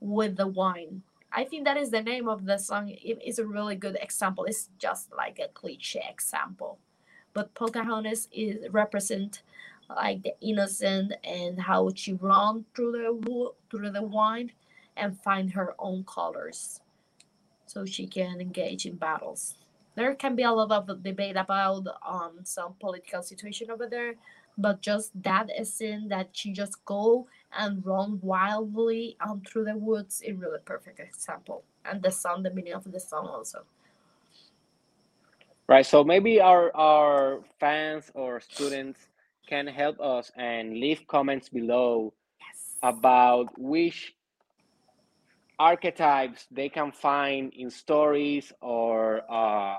[0.00, 1.02] with the wine
[1.32, 2.88] i think that is the name of the song.
[2.88, 4.44] It is a really good example.
[4.44, 6.78] It's just like a cliche example.
[7.34, 9.42] But pocahontas is represent
[9.88, 14.52] like the innocent and how she run through the through the wind
[14.96, 16.80] and find her own colors
[17.66, 19.54] so she can engage in battles.
[19.94, 24.14] There can be a lot of debate about um some political situation over there,
[24.56, 27.26] but just that scene that she just go
[27.58, 31.64] and run wildly um through the woods is really perfect example.
[31.84, 33.64] And the song, the meaning of the song also.
[35.68, 35.86] Right.
[35.86, 39.00] So maybe our our fans or students
[39.48, 42.76] can help us and leave comments below Yes.
[42.82, 44.14] about which
[45.58, 49.76] archetypes they can find in stories or uh,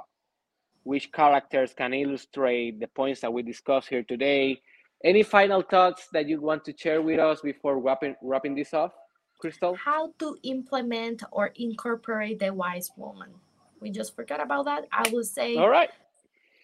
[0.84, 4.62] which characters can illustrate the points that we discussed here today.
[5.04, 8.94] Any final thoughts that you want to share with us before wrapping wrapping this off,
[9.44, 9.78] Krystal?
[9.78, 13.30] How to implement or incorporate the wise woman.
[13.80, 14.88] We just forgot about that.
[14.92, 15.90] I will say All right.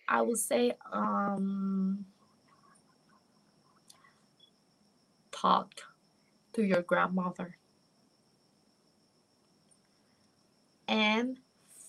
[0.08, 2.06] I will say um
[5.32, 5.82] talk
[6.54, 7.58] to your grandmother
[10.88, 11.40] and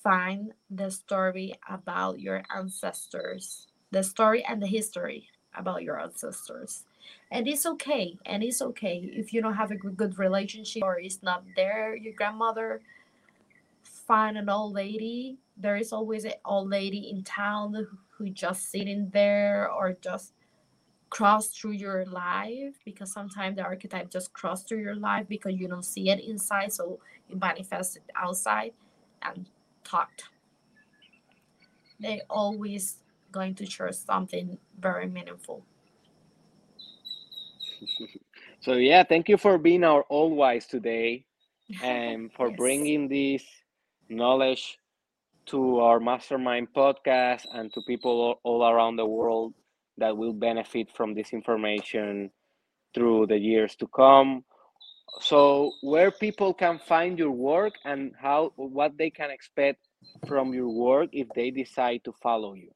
[0.03, 3.69] find the story about your ancestors.
[3.91, 6.85] The story and the history about your ancestors.
[7.31, 11.23] and it's okay and it's okay if you don't have a good relationship or it's
[11.23, 11.95] not there.
[11.97, 12.81] Your grandmother
[13.83, 15.39] find an old lady.
[15.57, 20.33] There is always an old lady in town who just sitting there or just
[21.11, 25.69] cross through your life because sometimes the archetype just cross through your life because you
[25.69, 26.99] don't see it inside so
[27.29, 28.73] you manifest it outside
[29.23, 29.47] and
[29.85, 30.25] talked.
[32.01, 32.99] They always
[33.35, 35.67] going to share something very meaningful.
[38.65, 41.27] So yeah thank you for being our old wise today
[41.83, 42.57] and for yes.
[42.57, 43.45] bringing this
[44.09, 44.79] knowledge
[45.53, 49.53] to our mastermind podcast and to people all around the world
[49.99, 52.31] that will benefit from this information
[52.95, 54.45] through the years to come.
[55.21, 59.81] So where people can find your work and how what they can expect
[60.27, 62.73] from your work if they decide to follow you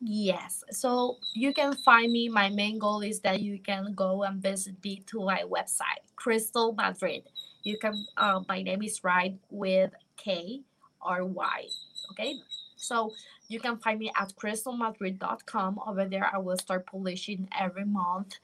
[0.00, 0.64] Yes.
[0.70, 2.28] So you can find me.
[2.28, 6.76] My main goal is that you can go and visit the to my website, Krystal
[6.76, 7.24] Madrid.
[7.64, 10.62] You can uh, my name is right with K
[11.02, 11.64] R Y.
[12.12, 12.36] Okay.
[12.76, 13.12] So
[13.48, 15.80] you can find me at krystalmadrid.com.
[15.86, 18.34] Over there, I will start publishing every month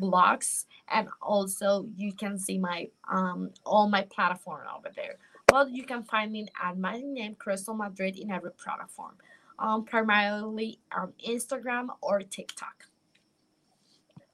[0.00, 5.16] blogs and also you can see my um all my platform over there.
[5.48, 9.16] But you can find me at my name Krystal Madrid in every platform
[9.58, 12.86] um, primarily on Instagram or TikTok.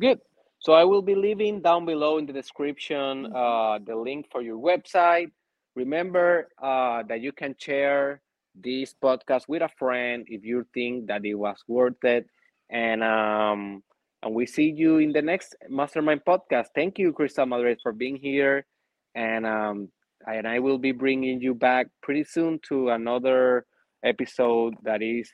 [0.00, 0.20] Good.
[0.60, 3.36] So I will be leaving down below in the description mm-hmm.
[3.36, 5.30] uh, the link for your website.
[5.74, 8.20] Remember uh, that you can share
[8.54, 12.26] this podcast with a friend if you think that it was worth it.
[12.70, 13.82] And um,
[14.22, 16.66] and we see you in the next Mastermind podcast.
[16.74, 18.66] Thank you, Krystal Madrid, for being here.
[19.14, 19.88] And um,
[20.26, 23.64] and I will be bringing you back pretty soon to another
[24.04, 25.30] episode that is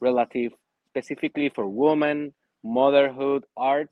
[0.00, 0.52] relative
[0.88, 3.90] specifically for women, motherhood, art,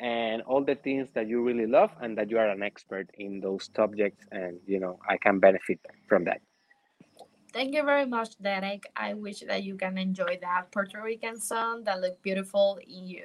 [0.00, 3.40] and all the things that you really love and that you are an expert in
[3.40, 5.78] those subjects and you know I can benefit
[6.08, 6.40] from that.
[7.52, 8.84] Thank you very much, Derek.
[8.96, 13.24] I wish that you can enjoy that Puerto Rican sun that look beautiful in you.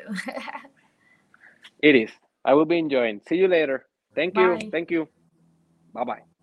[1.82, 2.12] it is.
[2.44, 3.22] I will be enjoying.
[3.28, 3.88] See you later.
[4.16, 4.42] Thank Bye.
[4.42, 4.72] you.
[4.72, 5.08] Thank you.
[5.94, 6.37] Bye bye.